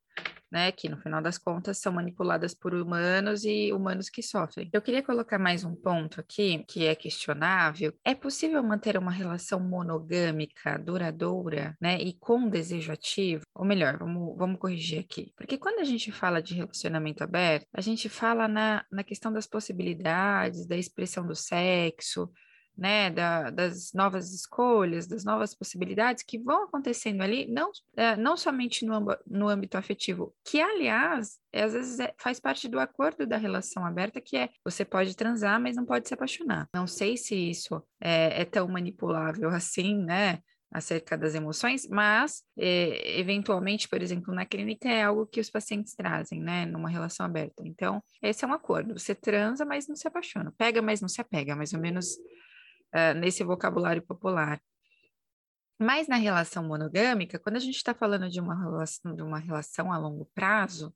né, 0.52 0.72
que 0.72 0.90
no 0.90 0.98
final 0.98 1.22
das 1.22 1.38
contas 1.38 1.78
são 1.78 1.94
manipuladas 1.94 2.54
por 2.54 2.74
humanos 2.74 3.44
e 3.44 3.72
humanos 3.72 4.10
que 4.10 4.22
sofrem. 4.22 4.70
Eu 4.72 4.82
queria 4.82 5.04
colocar 5.04 5.40
mais 5.40 5.64
um 5.64 5.76
ponto 5.76 6.20
aqui 6.20 6.64
que 6.68 6.86
é 6.86 6.96
questionável. 6.96 7.94
É 8.04 8.16
possível 8.16 8.62
manter 8.64 8.98
uma 8.98 9.12
relação 9.12 9.60
monogâmica 9.60 10.78
duradoura, 10.78 11.78
né, 11.80 12.00
e 12.02 12.14
com 12.14 12.50
desejo 12.50 12.92
ativo? 12.92 13.44
Ou 13.54 13.66
melhor, 13.66 13.98
vamos, 13.98 14.38
vamos 14.38 14.60
corrigir 14.60 15.00
aqui. 15.00 15.34
Porque 15.36 15.58
quando 15.58 15.80
a 15.80 15.84
gente 15.84 16.12
fala 16.12 16.42
de 16.42 16.56
relacionamento 16.56 17.24
aberto, 17.24 17.66
a 17.74 17.82
gente 17.82 18.10
fala 18.10 18.48
na, 18.48 18.86
na 18.92 19.04
questão 19.04 19.32
das 19.32 19.48
possibilidades, 19.48 20.66
da 20.66 20.78
expressão 20.78 21.26
do 21.26 21.36
sexo, 21.36 22.32
né, 22.80 23.10
da, 23.10 23.50
das 23.50 23.92
novas 23.94 24.34
escolhas, 24.34 25.06
das 25.06 25.26
novas 25.26 25.54
possibilidades 25.54 26.24
que 26.24 26.40
vão 26.40 26.64
acontecendo 26.64 27.22
ali, 27.22 27.46
não, 27.52 27.72
é, 27.96 28.16
não 28.16 28.38
somente 28.38 28.86
no, 28.86 29.06
no 29.28 29.50
âmbito 29.50 29.78
afetivo, 29.78 30.34
que, 30.46 30.62
aliás, 30.62 31.38
é, 31.52 31.64
às 31.64 31.74
vezes 31.74 32.00
é, 32.00 32.14
faz 32.18 32.40
parte 32.40 32.70
do 32.70 32.80
acordo 32.80 33.28
da 33.28 33.38
relação 33.38 33.86
aberta, 33.86 34.22
que 34.22 34.38
é 34.38 34.50
você 34.64 34.86
pode 34.86 35.16
transar, 35.16 35.60
mas 35.60 35.76
não 35.76 35.86
pode 35.86 36.08
se 36.08 36.14
apaixonar. 36.14 36.70
Não 36.74 36.88
sei 36.88 37.18
se 37.18 37.36
isso 37.36 37.84
é, 38.00 38.42
é 38.42 38.46
tão 38.46 38.68
manipulável 38.68 39.50
assim, 39.54 39.96
né? 40.02 40.40
acerca 40.72 41.18
das 41.18 41.34
emoções, 41.34 41.88
mas 41.90 42.44
é, 42.56 43.20
eventualmente, 43.20 43.90
por 43.90 44.02
exemplo, 44.02 44.34
na 44.34 44.46
clínica 44.46 44.88
é 44.88 45.04
algo 45.04 45.26
que 45.26 45.40
os 45.40 45.50
pacientes 45.50 45.96
trazem, 45.96 46.40
né, 46.40 46.66
numa 46.66 46.90
relação 46.90 47.26
aberta. 47.26 47.64
Então, 47.66 48.04
esse 48.22 48.46
é 48.46 48.48
um 48.48 48.54
acordo. 48.54 48.98
Você 48.98 49.16
transa, 49.16 49.66
mas 49.66 49.88
não 49.88 49.96
se 49.96 50.08
apaixona. 50.08 50.54
Pega, 50.58 50.80
mas 50.80 51.02
não 51.02 51.08
se 51.10 51.20
apega, 51.20 51.56
mais 51.56 51.74
ou 51.74 51.80
menos 51.80 52.16
uh, 52.94 53.18
nesse 53.18 53.44
vocabulário 53.44 54.02
popular. 54.02 54.62
Mas 55.80 56.08
na 56.08 56.18
relação 56.18 56.64
monogâmica, 56.64 57.40
quando 57.40 57.56
a 57.56 57.60
gente 57.60 57.76
está 57.76 57.94
falando 57.94 58.30
de 58.30 58.40
uma, 58.40 58.58
relação, 58.60 59.16
de 59.16 59.22
uma 59.22 59.40
relação 59.40 59.94
a 59.94 59.98
longo 59.98 60.26
prazo, 60.36 60.94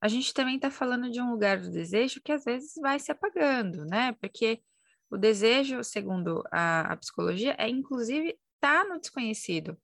a 0.00 0.08
gente 0.08 0.32
também 0.32 0.56
está 0.56 0.70
falando 0.70 1.10
de 1.10 1.20
um 1.20 1.30
lugar 1.30 1.60
do 1.60 1.70
desejo 1.70 2.20
que 2.22 2.30
às 2.30 2.44
vezes 2.44 2.74
vai 2.80 2.98
se 3.00 3.10
apagando, 3.10 3.84
né? 3.84 4.12
Porque 4.20 4.62
o 5.10 5.16
desejo, 5.16 5.82
segundo 5.82 6.44
a, 6.52 6.92
a 6.92 6.96
psicologia, 6.96 7.56
é 7.58 7.68
inclusive 7.68 8.38
tá 8.60 8.84
no 8.84 9.00
desconhecido, 9.00 9.76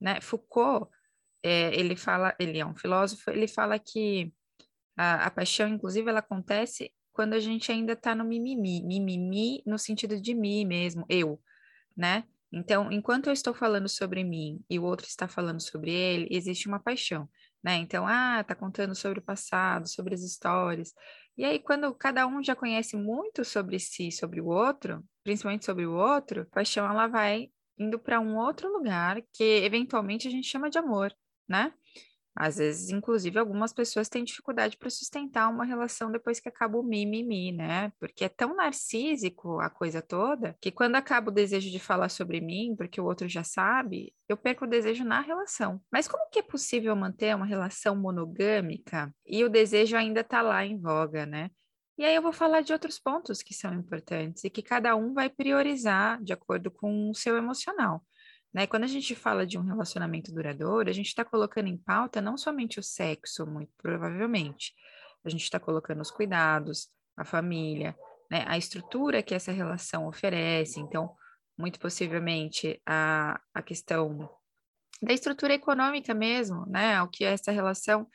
né? 0.00 0.20
Foucault, 0.20 0.90
é, 1.42 1.74
ele 1.78 1.96
fala, 1.96 2.34
ele 2.38 2.58
é 2.58 2.66
um 2.66 2.74
filósofo, 2.74 3.30
ele 3.30 3.46
fala 3.46 3.78
que 3.78 4.32
a, 4.96 5.26
a 5.26 5.30
paixão, 5.30 5.68
inclusive, 5.68 6.08
ela 6.08 6.20
acontece 6.20 6.92
quando 7.16 7.32
a 7.32 7.40
gente 7.40 7.72
ainda 7.72 7.94
está 7.94 8.14
no 8.14 8.26
mimimi, 8.26 8.82
mimimi 8.84 9.62
no 9.64 9.78
sentido 9.78 10.20
de 10.20 10.34
mim 10.34 10.66
mesmo, 10.66 11.06
eu, 11.08 11.40
né? 11.96 12.24
Então, 12.52 12.92
enquanto 12.92 13.28
eu 13.28 13.32
estou 13.32 13.54
falando 13.54 13.88
sobre 13.88 14.22
mim 14.22 14.62
e 14.68 14.78
o 14.78 14.84
outro 14.84 15.06
está 15.06 15.26
falando 15.26 15.60
sobre 15.60 15.90
ele, 15.90 16.28
existe 16.30 16.68
uma 16.68 16.78
paixão, 16.78 17.26
né? 17.64 17.76
Então, 17.76 18.06
ah, 18.06 18.44
tá 18.44 18.54
contando 18.54 18.94
sobre 18.94 19.18
o 19.18 19.22
passado, 19.22 19.88
sobre 19.88 20.14
as 20.14 20.20
histórias. 20.20 20.92
E 21.38 21.44
aí, 21.44 21.58
quando 21.58 21.92
cada 21.94 22.26
um 22.26 22.44
já 22.44 22.54
conhece 22.54 22.96
muito 22.98 23.46
sobre 23.46 23.78
si, 23.78 24.12
sobre 24.12 24.42
o 24.42 24.48
outro, 24.48 25.02
principalmente 25.24 25.64
sobre 25.64 25.86
o 25.86 25.94
outro, 25.94 26.42
a 26.42 26.54
paixão 26.54 26.84
ela 26.86 27.06
vai 27.06 27.48
indo 27.78 27.98
para 27.98 28.20
um 28.20 28.36
outro 28.36 28.70
lugar 28.70 29.22
que 29.32 29.64
eventualmente 29.64 30.28
a 30.28 30.30
gente 30.30 30.46
chama 30.46 30.68
de 30.68 30.78
amor, 30.78 31.14
né? 31.48 31.72
Às 32.36 32.58
vezes, 32.58 32.90
inclusive, 32.90 33.38
algumas 33.38 33.72
pessoas 33.72 34.08
têm 34.08 34.22
dificuldade 34.22 34.76
para 34.76 34.90
sustentar 34.90 35.48
uma 35.48 35.64
relação 35.64 36.10
depois 36.12 36.38
que 36.38 36.48
acaba 36.48 36.78
o 36.78 36.82
mimimi, 36.82 37.50
né? 37.50 37.90
Porque 37.98 38.24
é 38.24 38.28
tão 38.28 38.54
narcísico 38.54 39.58
a 39.58 39.70
coisa 39.70 40.02
toda 40.02 40.54
que 40.60 40.70
quando 40.70 40.96
acaba 40.96 41.30
o 41.30 41.34
desejo 41.34 41.70
de 41.70 41.78
falar 41.78 42.10
sobre 42.10 42.40
mim, 42.40 42.74
porque 42.76 43.00
o 43.00 43.04
outro 43.06 43.26
já 43.26 43.42
sabe, 43.42 44.12
eu 44.28 44.36
perco 44.36 44.66
o 44.66 44.68
desejo 44.68 45.02
na 45.04 45.20
relação. 45.20 45.80
Mas 45.90 46.06
como 46.06 46.28
que 46.30 46.40
é 46.40 46.42
possível 46.42 46.94
manter 46.94 47.34
uma 47.34 47.46
relação 47.46 47.96
monogâmica 47.96 49.10
e 49.26 49.42
o 49.42 49.48
desejo 49.48 49.96
ainda 49.96 50.20
está 50.20 50.42
lá 50.42 50.64
em 50.64 50.78
voga, 50.78 51.24
né? 51.24 51.50
E 51.98 52.04
aí 52.04 52.14
eu 52.14 52.20
vou 52.20 52.32
falar 52.32 52.60
de 52.60 52.72
outros 52.74 52.98
pontos 52.98 53.42
que 53.42 53.54
são 53.54 53.72
importantes 53.72 54.44
e 54.44 54.50
que 54.50 54.62
cada 54.62 54.94
um 54.94 55.14
vai 55.14 55.30
priorizar 55.30 56.22
de 56.22 56.32
acordo 56.32 56.70
com 56.70 57.08
o 57.10 57.14
seu 57.14 57.36
emocional. 57.38 58.04
Né? 58.56 58.66
Quando 58.66 58.84
a 58.84 58.86
gente 58.86 59.14
fala 59.14 59.46
de 59.46 59.58
um 59.58 59.62
relacionamento 59.62 60.32
duradouro, 60.32 60.88
a 60.88 60.92
gente 60.92 61.08
está 61.08 61.22
colocando 61.22 61.66
em 61.66 61.76
pauta 61.76 62.22
não 62.22 62.38
somente 62.38 62.80
o 62.80 62.82
sexo, 62.82 63.46
muito 63.46 63.70
provavelmente, 63.76 64.72
a 65.22 65.28
gente 65.28 65.42
está 65.42 65.60
colocando 65.60 66.00
os 66.00 66.10
cuidados, 66.10 66.88
a 67.14 67.22
família, 67.22 67.94
né? 68.30 68.46
a 68.48 68.56
estrutura 68.56 69.22
que 69.22 69.34
essa 69.34 69.52
relação 69.52 70.08
oferece, 70.08 70.80
então, 70.80 71.14
muito 71.58 71.78
possivelmente, 71.78 72.80
a, 72.86 73.38
a 73.52 73.60
questão 73.60 74.26
da 75.02 75.12
estrutura 75.12 75.52
econômica 75.52 76.14
mesmo, 76.14 76.64
né? 76.64 77.02
O 77.02 77.08
que 77.08 77.26
essa 77.26 77.52
relação 77.52 78.08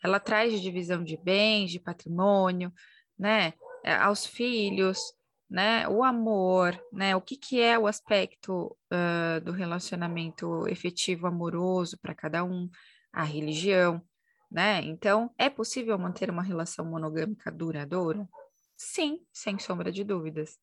ela 0.00 0.20
traz 0.20 0.52
de 0.52 0.60
divisão 0.60 1.02
de 1.02 1.16
bens, 1.16 1.72
de 1.72 1.80
patrimônio, 1.80 2.72
né? 3.18 3.52
É, 3.84 3.94
aos 3.94 4.24
filhos, 4.24 5.12
né? 5.48 5.88
O 5.88 6.04
amor, 6.04 6.78
né? 6.92 7.16
O 7.16 7.20
que, 7.20 7.36
que 7.36 7.60
é 7.60 7.78
o 7.78 7.86
aspecto 7.86 8.76
uh, 8.92 9.40
do 9.42 9.52
relacionamento 9.52 10.66
efetivo 10.68 11.26
amoroso 11.26 11.98
para 11.98 12.14
cada 12.14 12.44
um, 12.44 12.68
a 13.12 13.22
religião, 13.22 14.02
né? 14.50 14.82
Então, 14.82 15.30
é 15.38 15.48
possível 15.48 15.98
manter 15.98 16.30
uma 16.30 16.42
relação 16.42 16.84
monogâmica 16.84 17.50
duradoura? 17.50 18.28
Sim, 18.76 19.20
sem 19.32 19.58
sombra 19.58 19.90
de 19.90 20.04
dúvidas. 20.04 20.58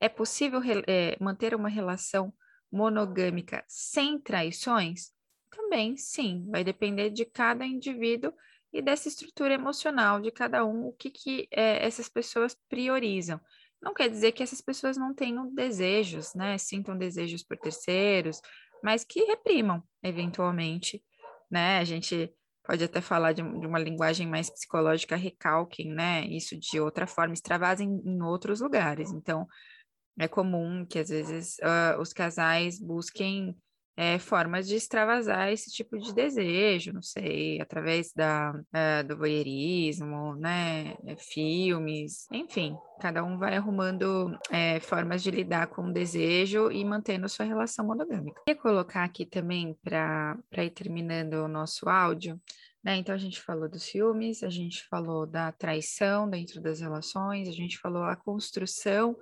É 0.00 0.08
possível 0.08 0.60
é, 0.86 1.16
manter 1.20 1.54
uma 1.54 1.68
relação 1.68 2.32
monogâmica 2.70 3.64
sem 3.66 4.18
traições? 4.18 5.12
Também 5.50 5.96
sim, 5.96 6.46
vai 6.50 6.62
depender 6.62 7.10
de 7.10 7.24
cada 7.24 7.66
indivíduo 7.66 8.32
e 8.72 8.82
dessa 8.82 9.08
estrutura 9.08 9.54
emocional 9.54 10.20
de 10.20 10.30
cada 10.30 10.64
um, 10.64 10.86
o 10.86 10.92
que, 10.92 11.10
que 11.10 11.48
é, 11.50 11.84
essas 11.84 12.08
pessoas 12.08 12.56
priorizam. 12.68 13.40
Não 13.80 13.94
quer 13.94 14.08
dizer 14.08 14.32
que 14.32 14.42
essas 14.42 14.60
pessoas 14.60 14.96
não 14.96 15.14
tenham 15.14 15.52
desejos, 15.54 16.34
né? 16.34 16.58
Sintam 16.58 16.96
desejos 16.96 17.42
por 17.42 17.56
terceiros, 17.56 18.40
mas 18.82 19.04
que 19.04 19.24
reprimam, 19.24 19.82
eventualmente, 20.02 21.02
né? 21.50 21.78
A 21.78 21.84
gente 21.84 22.32
pode 22.64 22.84
até 22.84 23.00
falar 23.00 23.32
de, 23.32 23.42
de 23.42 23.66
uma 23.66 23.78
linguagem 23.78 24.26
mais 24.26 24.50
psicológica, 24.50 25.16
recalquem, 25.16 25.92
né? 25.92 26.26
Isso 26.26 26.58
de 26.58 26.80
outra 26.80 27.06
forma, 27.06 27.34
extravasem 27.34 28.02
em 28.04 28.22
outros 28.22 28.60
lugares. 28.60 29.10
Então, 29.10 29.46
é 30.18 30.26
comum 30.26 30.84
que 30.84 30.98
às 30.98 31.08
vezes 31.08 31.56
uh, 31.58 32.00
os 32.00 32.12
casais 32.12 32.80
busquem 32.80 33.56
é, 33.98 34.16
formas 34.16 34.68
de 34.68 34.76
extravasar 34.76 35.52
esse 35.52 35.72
tipo 35.72 35.98
de 35.98 36.14
desejo, 36.14 36.92
não 36.92 37.02
sei, 37.02 37.60
através 37.60 38.12
da, 38.12 38.52
uh, 38.52 39.08
do 39.08 39.18
voyeurismo, 39.18 40.36
né, 40.36 40.96
é, 41.04 41.16
filmes, 41.16 42.28
enfim, 42.30 42.76
cada 43.00 43.24
um 43.24 43.36
vai 43.36 43.56
arrumando 43.56 44.38
é, 44.52 44.78
formas 44.78 45.20
de 45.20 45.32
lidar 45.32 45.66
com 45.66 45.82
o 45.86 45.92
desejo 45.92 46.70
e 46.70 46.84
mantendo 46.84 47.28
sua 47.28 47.44
relação 47.44 47.84
monogâmica. 47.84 48.40
Queria 48.46 48.62
colocar 48.62 49.02
aqui 49.02 49.26
também, 49.26 49.76
para 49.82 50.38
ir 50.58 50.70
terminando 50.70 51.34
o 51.34 51.48
nosso 51.48 51.88
áudio, 51.88 52.40
né? 52.84 52.98
Então, 52.98 53.12
a 53.12 53.18
gente 53.18 53.40
falou 53.40 53.68
dos 53.68 53.84
filmes, 53.88 54.44
a 54.44 54.48
gente 54.48 54.86
falou 54.86 55.26
da 55.26 55.50
traição 55.50 56.30
dentro 56.30 56.60
das 56.60 56.78
relações, 56.78 57.48
a 57.48 57.52
gente 57.52 57.76
falou 57.76 58.04
a 58.04 58.14
construção 58.14 59.16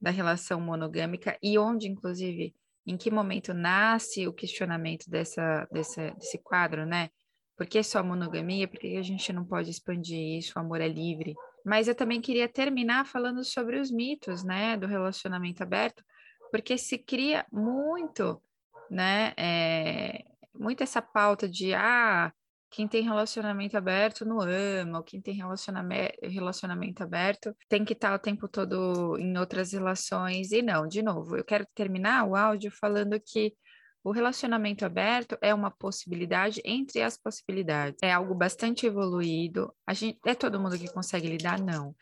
da 0.00 0.10
relação 0.10 0.60
monogâmica 0.60 1.36
e 1.42 1.58
onde, 1.58 1.88
inclusive, 1.88 2.54
em 2.86 2.96
que 2.96 3.10
momento 3.10 3.54
nasce 3.54 4.26
o 4.26 4.32
questionamento 4.32 5.08
dessa, 5.08 5.66
dessa, 5.70 6.10
desse 6.12 6.38
quadro, 6.38 6.84
né? 6.84 7.10
Por 7.56 7.66
que 7.66 7.82
só 7.82 8.02
monogamia? 8.02 8.66
Por 8.66 8.78
que 8.78 8.96
a 8.96 9.02
gente 9.02 9.32
não 9.32 9.44
pode 9.44 9.70
expandir 9.70 10.38
isso? 10.38 10.52
O 10.56 10.60
amor 10.60 10.80
é 10.80 10.88
livre. 10.88 11.34
Mas 11.64 11.86
eu 11.86 11.94
também 11.94 12.20
queria 12.20 12.48
terminar 12.48 13.06
falando 13.06 13.44
sobre 13.44 13.78
os 13.78 13.90
mitos, 13.90 14.42
né, 14.42 14.76
do 14.76 14.86
relacionamento 14.86 15.62
aberto, 15.62 16.02
porque 16.50 16.76
se 16.76 16.98
cria 16.98 17.46
muito, 17.52 18.42
né, 18.90 19.32
é, 19.36 20.24
muito 20.52 20.82
essa 20.82 21.00
pauta 21.00 21.48
de, 21.48 21.72
ah, 21.72 22.32
quem 22.72 22.88
tem 22.88 23.02
relacionamento 23.02 23.76
aberto 23.76 24.24
não 24.24 24.40
ama, 24.40 24.98
ou 24.98 25.04
quem 25.04 25.20
tem 25.20 25.34
relacionamento, 25.34 26.14
relacionamento 26.22 27.02
aberto 27.02 27.54
tem 27.68 27.84
que 27.84 27.92
estar 27.92 28.14
o 28.14 28.18
tempo 28.18 28.48
todo 28.48 29.18
em 29.18 29.36
outras 29.36 29.72
relações. 29.72 30.50
E 30.52 30.62
não, 30.62 30.88
de 30.88 31.02
novo, 31.02 31.36
eu 31.36 31.44
quero 31.44 31.66
terminar 31.74 32.26
o 32.26 32.34
áudio 32.34 32.70
falando 32.70 33.20
que 33.20 33.54
o 34.02 34.10
relacionamento 34.10 34.86
aberto 34.86 35.36
é 35.42 35.54
uma 35.54 35.70
possibilidade 35.70 36.62
entre 36.64 37.02
as 37.02 37.16
possibilidades. 37.16 37.98
É 38.02 38.10
algo 38.10 38.34
bastante 38.34 38.86
evoluído. 38.86 39.72
A 39.86 39.92
gente, 39.92 40.18
é 40.26 40.34
todo 40.34 40.58
mundo 40.58 40.78
que 40.78 40.90
consegue 40.90 41.28
lidar? 41.28 41.60
Não. 41.60 41.94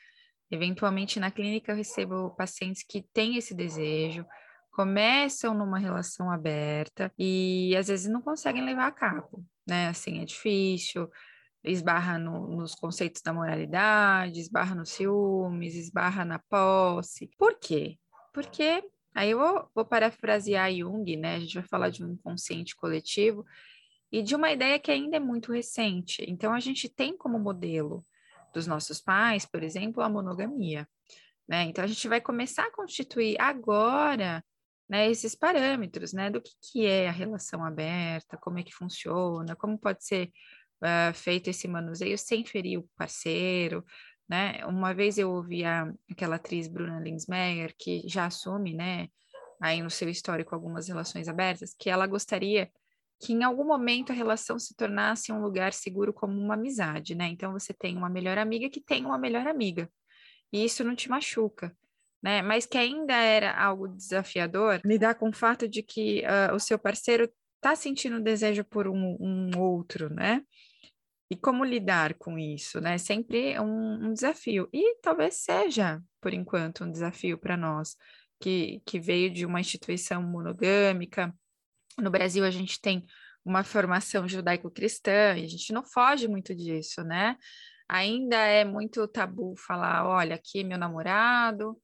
Eventualmente, 0.51 1.19
na 1.19 1.33
clínica, 1.33 1.73
eu 1.73 1.77
recebo 1.77 2.31
pacientes 2.37 2.85
que 2.89 3.03
têm 3.13 3.37
esse 3.37 3.55
desejo, 3.55 4.25
começam 4.81 5.55
numa 5.55 5.79
relação 5.79 6.31
aberta 6.31 7.13
e 7.19 7.75
às 7.77 7.89
vezes 7.89 8.11
não 8.11 8.23
conseguem 8.23 8.65
levar 8.65 8.87
a 8.87 8.93
cabo 8.93 9.45
né? 9.71 9.89
Assim, 9.89 10.21
é 10.21 10.25
difícil, 10.25 11.09
esbarra 11.65 12.19
no, 12.19 12.49
nos 12.49 12.75
conceitos 12.75 13.23
da 13.23 13.33
moralidade, 13.33 14.41
esbarra 14.41 14.75
nos 14.75 14.91
ciúmes, 14.91 15.77
esbarra 15.77 16.25
na 16.25 16.39
posse. 16.39 17.31
Por 17.39 17.59
quê? 17.59 17.97
Porque 18.35 18.83
aí 19.15 19.31
eu 19.31 19.39
vou, 19.39 19.71
vou 19.75 19.85
parafrasear 19.85 20.75
Jung, 20.75 21.17
né? 21.17 21.37
A 21.37 21.41
gente 21.41 21.55
vai 21.55 21.63
falar 21.63 21.91
de 21.91 22.05
um 22.05 22.13
inconsciente 22.13 22.75
coletivo 22.75 23.47
e 24.11 24.23
de 24.23 24.35
uma 24.35 24.51
ideia 24.51 24.79
que 24.79 24.91
ainda 24.91 25.17
é 25.17 25.21
muito 25.21 25.53
recente. 25.53 26.25
Então, 26.27 26.53
a 26.53 26.59
gente 26.59 26.89
tem 26.89 27.17
como 27.17 27.39
modelo 27.39 28.05
dos 28.53 28.67
nossos 28.67 29.01
pais, 29.01 29.47
por 29.47 29.63
exemplo, 29.63 30.03
a 30.03 30.09
monogamia. 30.09 30.89
Né? 31.49 31.65
Então, 31.65 31.85
a 31.85 31.87
gente 31.87 32.09
vai 32.09 32.21
começar 32.21 32.65
a 32.65 32.73
constituir 32.73 33.41
agora 33.41 34.45
né, 34.91 35.09
esses 35.09 35.37
parâmetros, 35.37 36.13
né, 36.13 36.29
do 36.29 36.43
que, 36.43 36.51
que 36.61 36.85
é 36.85 37.09
a 37.09 37.13
relação 37.13 37.65
aberta, 37.65 38.37
como 38.37 38.59
é 38.59 38.65
que 38.65 38.75
funciona, 38.75 39.55
como 39.55 39.79
pode 39.79 40.05
ser 40.05 40.33
uh, 40.83 41.15
feito 41.15 41.49
esse 41.49 41.69
manuseio 41.69 42.19
sem 42.19 42.45
ferir 42.45 42.81
o 42.81 42.91
parceiro, 42.97 43.85
né? 44.29 44.67
Uma 44.67 44.93
vez 44.93 45.17
eu 45.17 45.31
ouvi 45.31 45.65
a, 45.65 45.93
aquela 46.11 46.37
atriz 46.37 46.67
Bruna 46.67 46.99
Linsmeyer, 46.99 47.73
que 47.79 48.03
já 48.09 48.27
assume, 48.27 48.75
né, 48.75 49.07
aí 49.63 49.81
no 49.81 49.91
seu 49.91 50.09
histórico 50.09 50.57
algumas 50.57 50.89
relações 50.89 51.29
abertas, 51.29 51.73
que 51.73 51.89
ela 51.89 52.07
gostaria 52.09 52.69
que 53.21 53.33
em 53.33 53.45
algum 53.45 53.65
momento 53.65 54.11
a 54.11 54.15
relação 54.15 54.59
se 54.59 54.75
tornasse 54.75 55.31
um 55.31 55.41
lugar 55.41 55.73
seguro 55.73 56.13
como 56.13 56.33
uma 56.33 56.55
amizade, 56.55 57.15
né? 57.15 57.29
Então 57.29 57.53
você 57.53 57.73
tem 57.73 57.97
uma 57.97 58.11
melhor 58.11 58.39
amiga 58.39 58.69
que 58.69 58.81
tem 58.81 59.05
uma 59.07 59.19
melhor 59.19 59.47
amiga, 59.47 59.89
e 60.53 60.65
isso 60.65 60.83
não 60.83 60.97
te 60.97 61.09
machuca 61.09 61.77
né? 62.23 62.43
Mas 62.43 62.67
que 62.67 62.79
ainda 62.79 63.15
era 63.15 63.53
algo 63.59 63.89
desafiador 63.89 64.81
lidar 64.85 65.15
com 65.15 65.31
o 65.31 65.33
fato 65.33 65.69
de 65.69 65.83
que 65.83 66.23
uh, 66.23 66.55
o 66.55 66.61
seu 66.61 66.79
parceiro 66.79 67.31
está 67.57 67.77
sentindo 67.77 68.21
desejo 68.21 68.65
por 68.65 68.89
um, 68.89 69.17
um, 69.21 69.51
outro, 69.59 70.13
né? 70.13 70.43
E 71.31 71.37
como 71.37 71.65
lidar 71.65 72.15
com 72.15 72.39
isso, 72.39 72.81
né? 72.81 72.99
Sempre 72.99 73.59
um, 73.61 74.09
um 74.09 74.13
desafio. 74.13 74.69
E 74.73 74.97
talvez 75.01 75.37
seja, 75.37 76.03
por 76.21 76.35
enquanto, 76.35 76.85
um 76.85 76.91
desafio 76.91 77.39
para 77.39 77.57
nós, 77.57 77.97
que, 78.41 78.83
que 78.85 78.99
veio 78.99 79.31
de 79.31 79.47
uma 79.47 79.61
instituição 79.61 80.23
monogâmica. 80.23 81.33
No 81.99 82.11
Brasil, 82.11 82.45
a 82.45 82.51
gente 82.51 82.81
tem 82.81 83.07
uma 83.45 83.63
formação 83.63 84.29
judaico-cristã, 84.29 85.37
e 85.37 85.45
a 85.45 85.49
gente 85.49 85.73
não 85.73 85.85
foge 85.85 86.27
muito 86.27 86.55
disso, 86.55 87.05
né? 87.05 87.37
Ainda 87.89 88.37
é 88.37 88.65
muito 88.65 89.07
tabu 89.09 89.55
falar, 89.57 90.07
olha, 90.07 90.37
aqui 90.37 90.61
é 90.61 90.65
meu 90.65 90.79
namorado, 90.79 91.77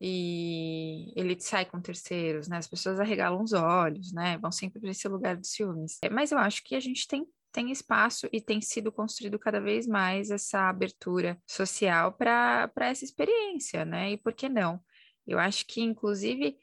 e 0.00 1.12
ele 1.16 1.38
sai 1.40 1.64
com 1.64 1.80
terceiros, 1.80 2.48
né? 2.48 2.58
As 2.58 2.68
pessoas 2.68 3.00
arregalam 3.00 3.42
os 3.42 3.52
olhos, 3.52 4.12
né? 4.12 4.38
Vão 4.38 4.52
sempre 4.52 4.80
para 4.80 4.90
esse 4.90 5.08
lugar 5.08 5.36
de 5.36 5.48
ciúmes. 5.48 5.98
É, 6.02 6.08
mas 6.08 6.30
eu 6.30 6.38
acho 6.38 6.62
que 6.64 6.74
a 6.74 6.80
gente 6.80 7.06
tem 7.06 7.26
tem 7.50 7.72
espaço 7.72 8.28
e 8.30 8.40
tem 8.40 8.60
sido 8.60 8.92
construído 8.92 9.38
cada 9.38 9.58
vez 9.58 9.86
mais 9.86 10.30
essa 10.30 10.68
abertura 10.68 11.40
social 11.46 12.12
para 12.12 12.70
essa 12.76 13.04
experiência, 13.04 13.84
né? 13.84 14.12
E 14.12 14.16
por 14.18 14.34
que 14.34 14.48
não? 14.48 14.80
Eu 15.26 15.38
acho 15.38 15.66
que, 15.66 15.80
inclusive, 15.80 16.56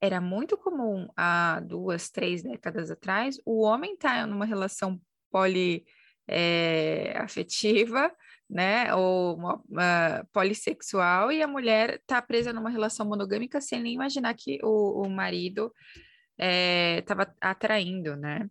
era 0.00 0.20
muito 0.20 0.56
comum 0.56 1.08
há 1.16 1.60
duas, 1.60 2.08
três 2.08 2.42
décadas 2.42 2.90
atrás 2.90 3.40
o 3.44 3.62
homem 3.62 3.94
estar 3.94 4.20
tá 4.20 4.26
numa 4.26 4.44
relação 4.44 5.00
poli 5.30 5.84
é, 6.26 7.14
afetiva 7.18 8.14
né, 8.48 8.94
ou 8.94 9.36
uma, 9.36 10.26
polissexual 10.32 11.30
e 11.30 11.42
a 11.42 11.46
mulher 11.46 11.96
está 11.96 12.22
presa 12.22 12.52
numa 12.52 12.70
relação 12.70 13.06
monogâmica 13.06 13.60
sem 13.60 13.82
nem 13.82 13.94
imaginar 13.94 14.34
que 14.34 14.58
o, 14.62 15.02
o 15.02 15.10
marido 15.10 15.72
estava 16.98 17.24
é, 17.24 17.32
atraindo, 17.40 18.16
né? 18.16 18.48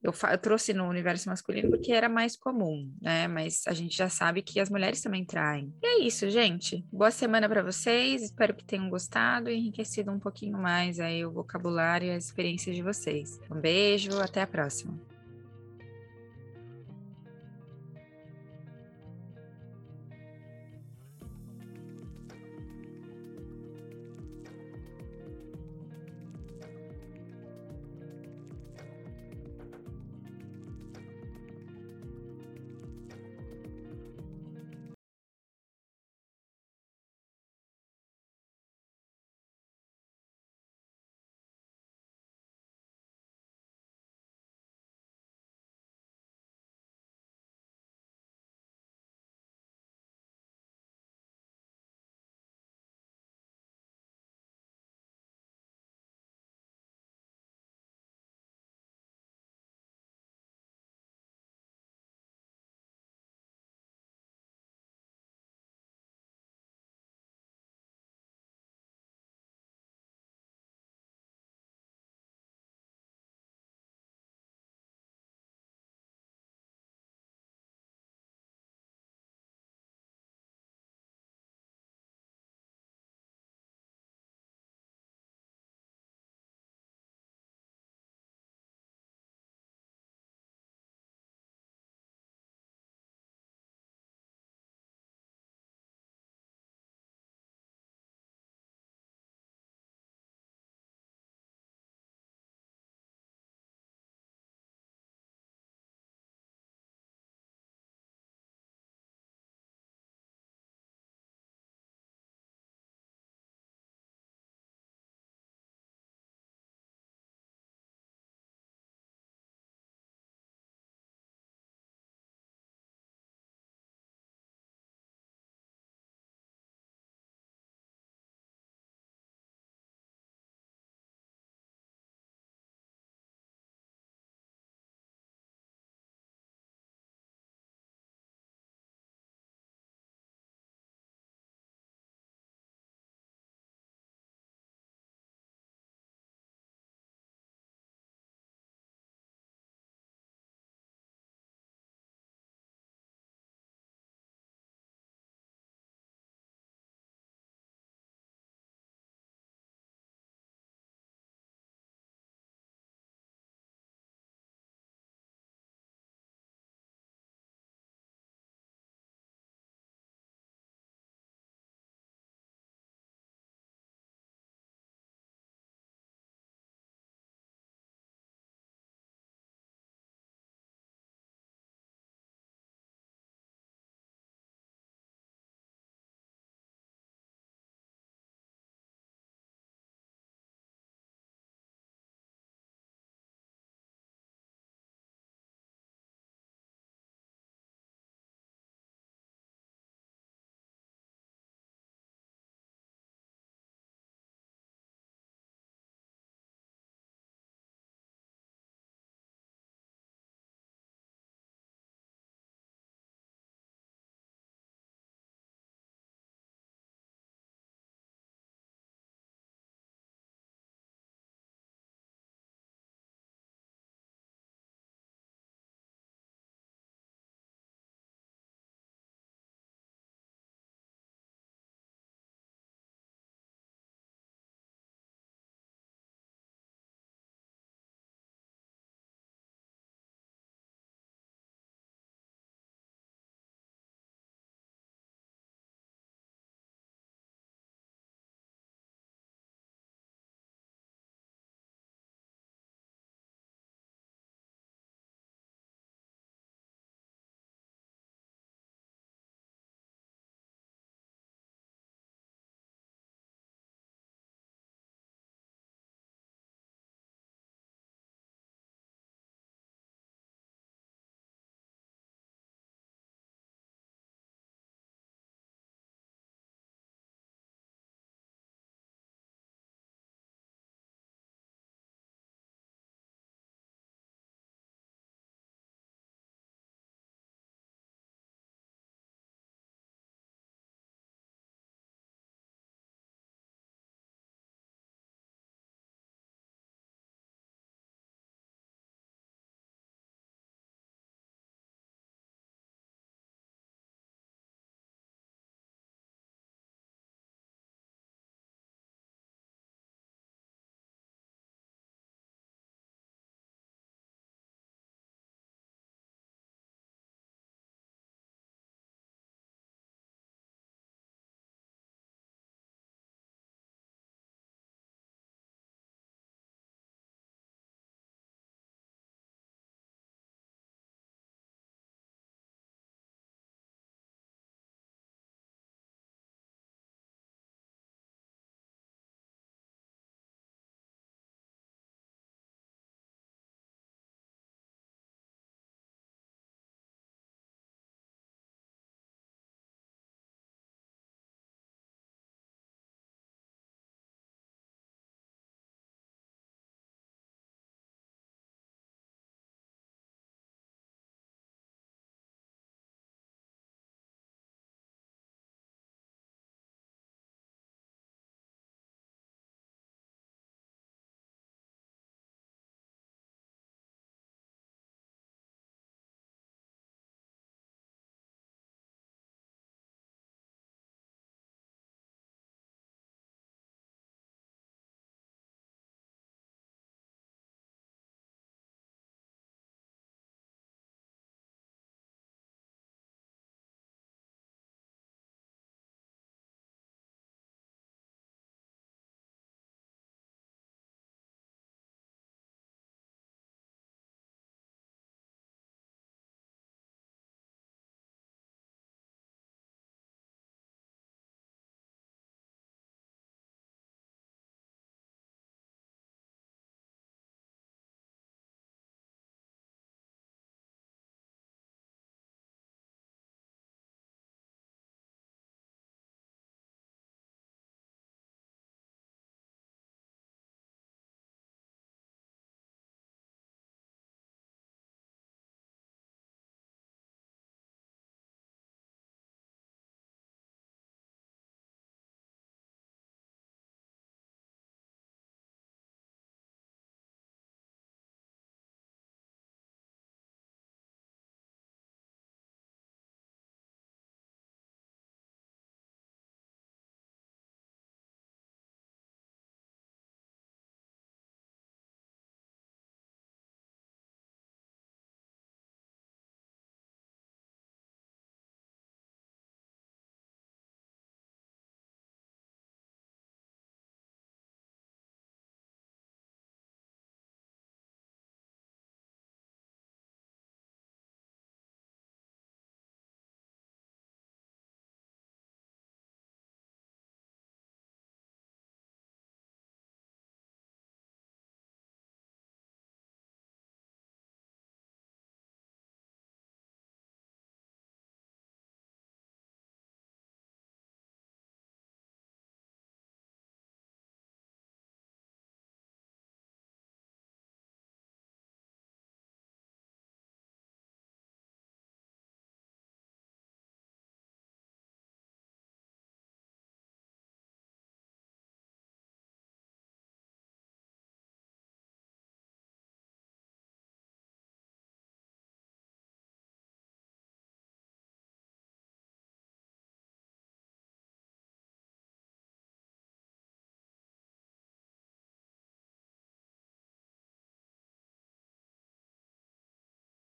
Eu, 0.00 0.12
eu, 0.30 0.38
trouxe 0.38 0.72
no 0.72 0.88
universo 0.88 1.28
masculino 1.28 1.70
porque 1.70 1.92
era 1.92 2.08
mais 2.08 2.36
comum, 2.36 2.92
né? 3.00 3.26
Mas 3.26 3.62
a 3.66 3.72
gente 3.72 3.96
já 3.96 4.08
sabe 4.08 4.42
que 4.42 4.60
as 4.60 4.70
mulheres 4.70 5.02
também 5.02 5.24
traem. 5.24 5.74
E 5.82 5.86
é 5.86 5.98
isso, 6.06 6.30
gente. 6.30 6.84
Boa 6.92 7.10
semana 7.10 7.48
para 7.48 7.62
vocês. 7.64 8.22
Espero 8.22 8.54
que 8.54 8.64
tenham 8.64 8.88
gostado 8.88 9.50
e 9.50 9.56
enriquecido 9.56 10.12
um 10.12 10.20
pouquinho 10.20 10.56
mais 10.56 11.00
aí 11.00 11.26
o 11.26 11.32
vocabulário 11.32 12.06
e 12.06 12.10
as 12.12 12.26
experiências 12.26 12.76
de 12.76 12.82
vocês. 12.82 13.40
Um 13.50 13.60
beijo, 13.60 14.20
até 14.20 14.40
a 14.40 14.46
próxima. 14.46 15.17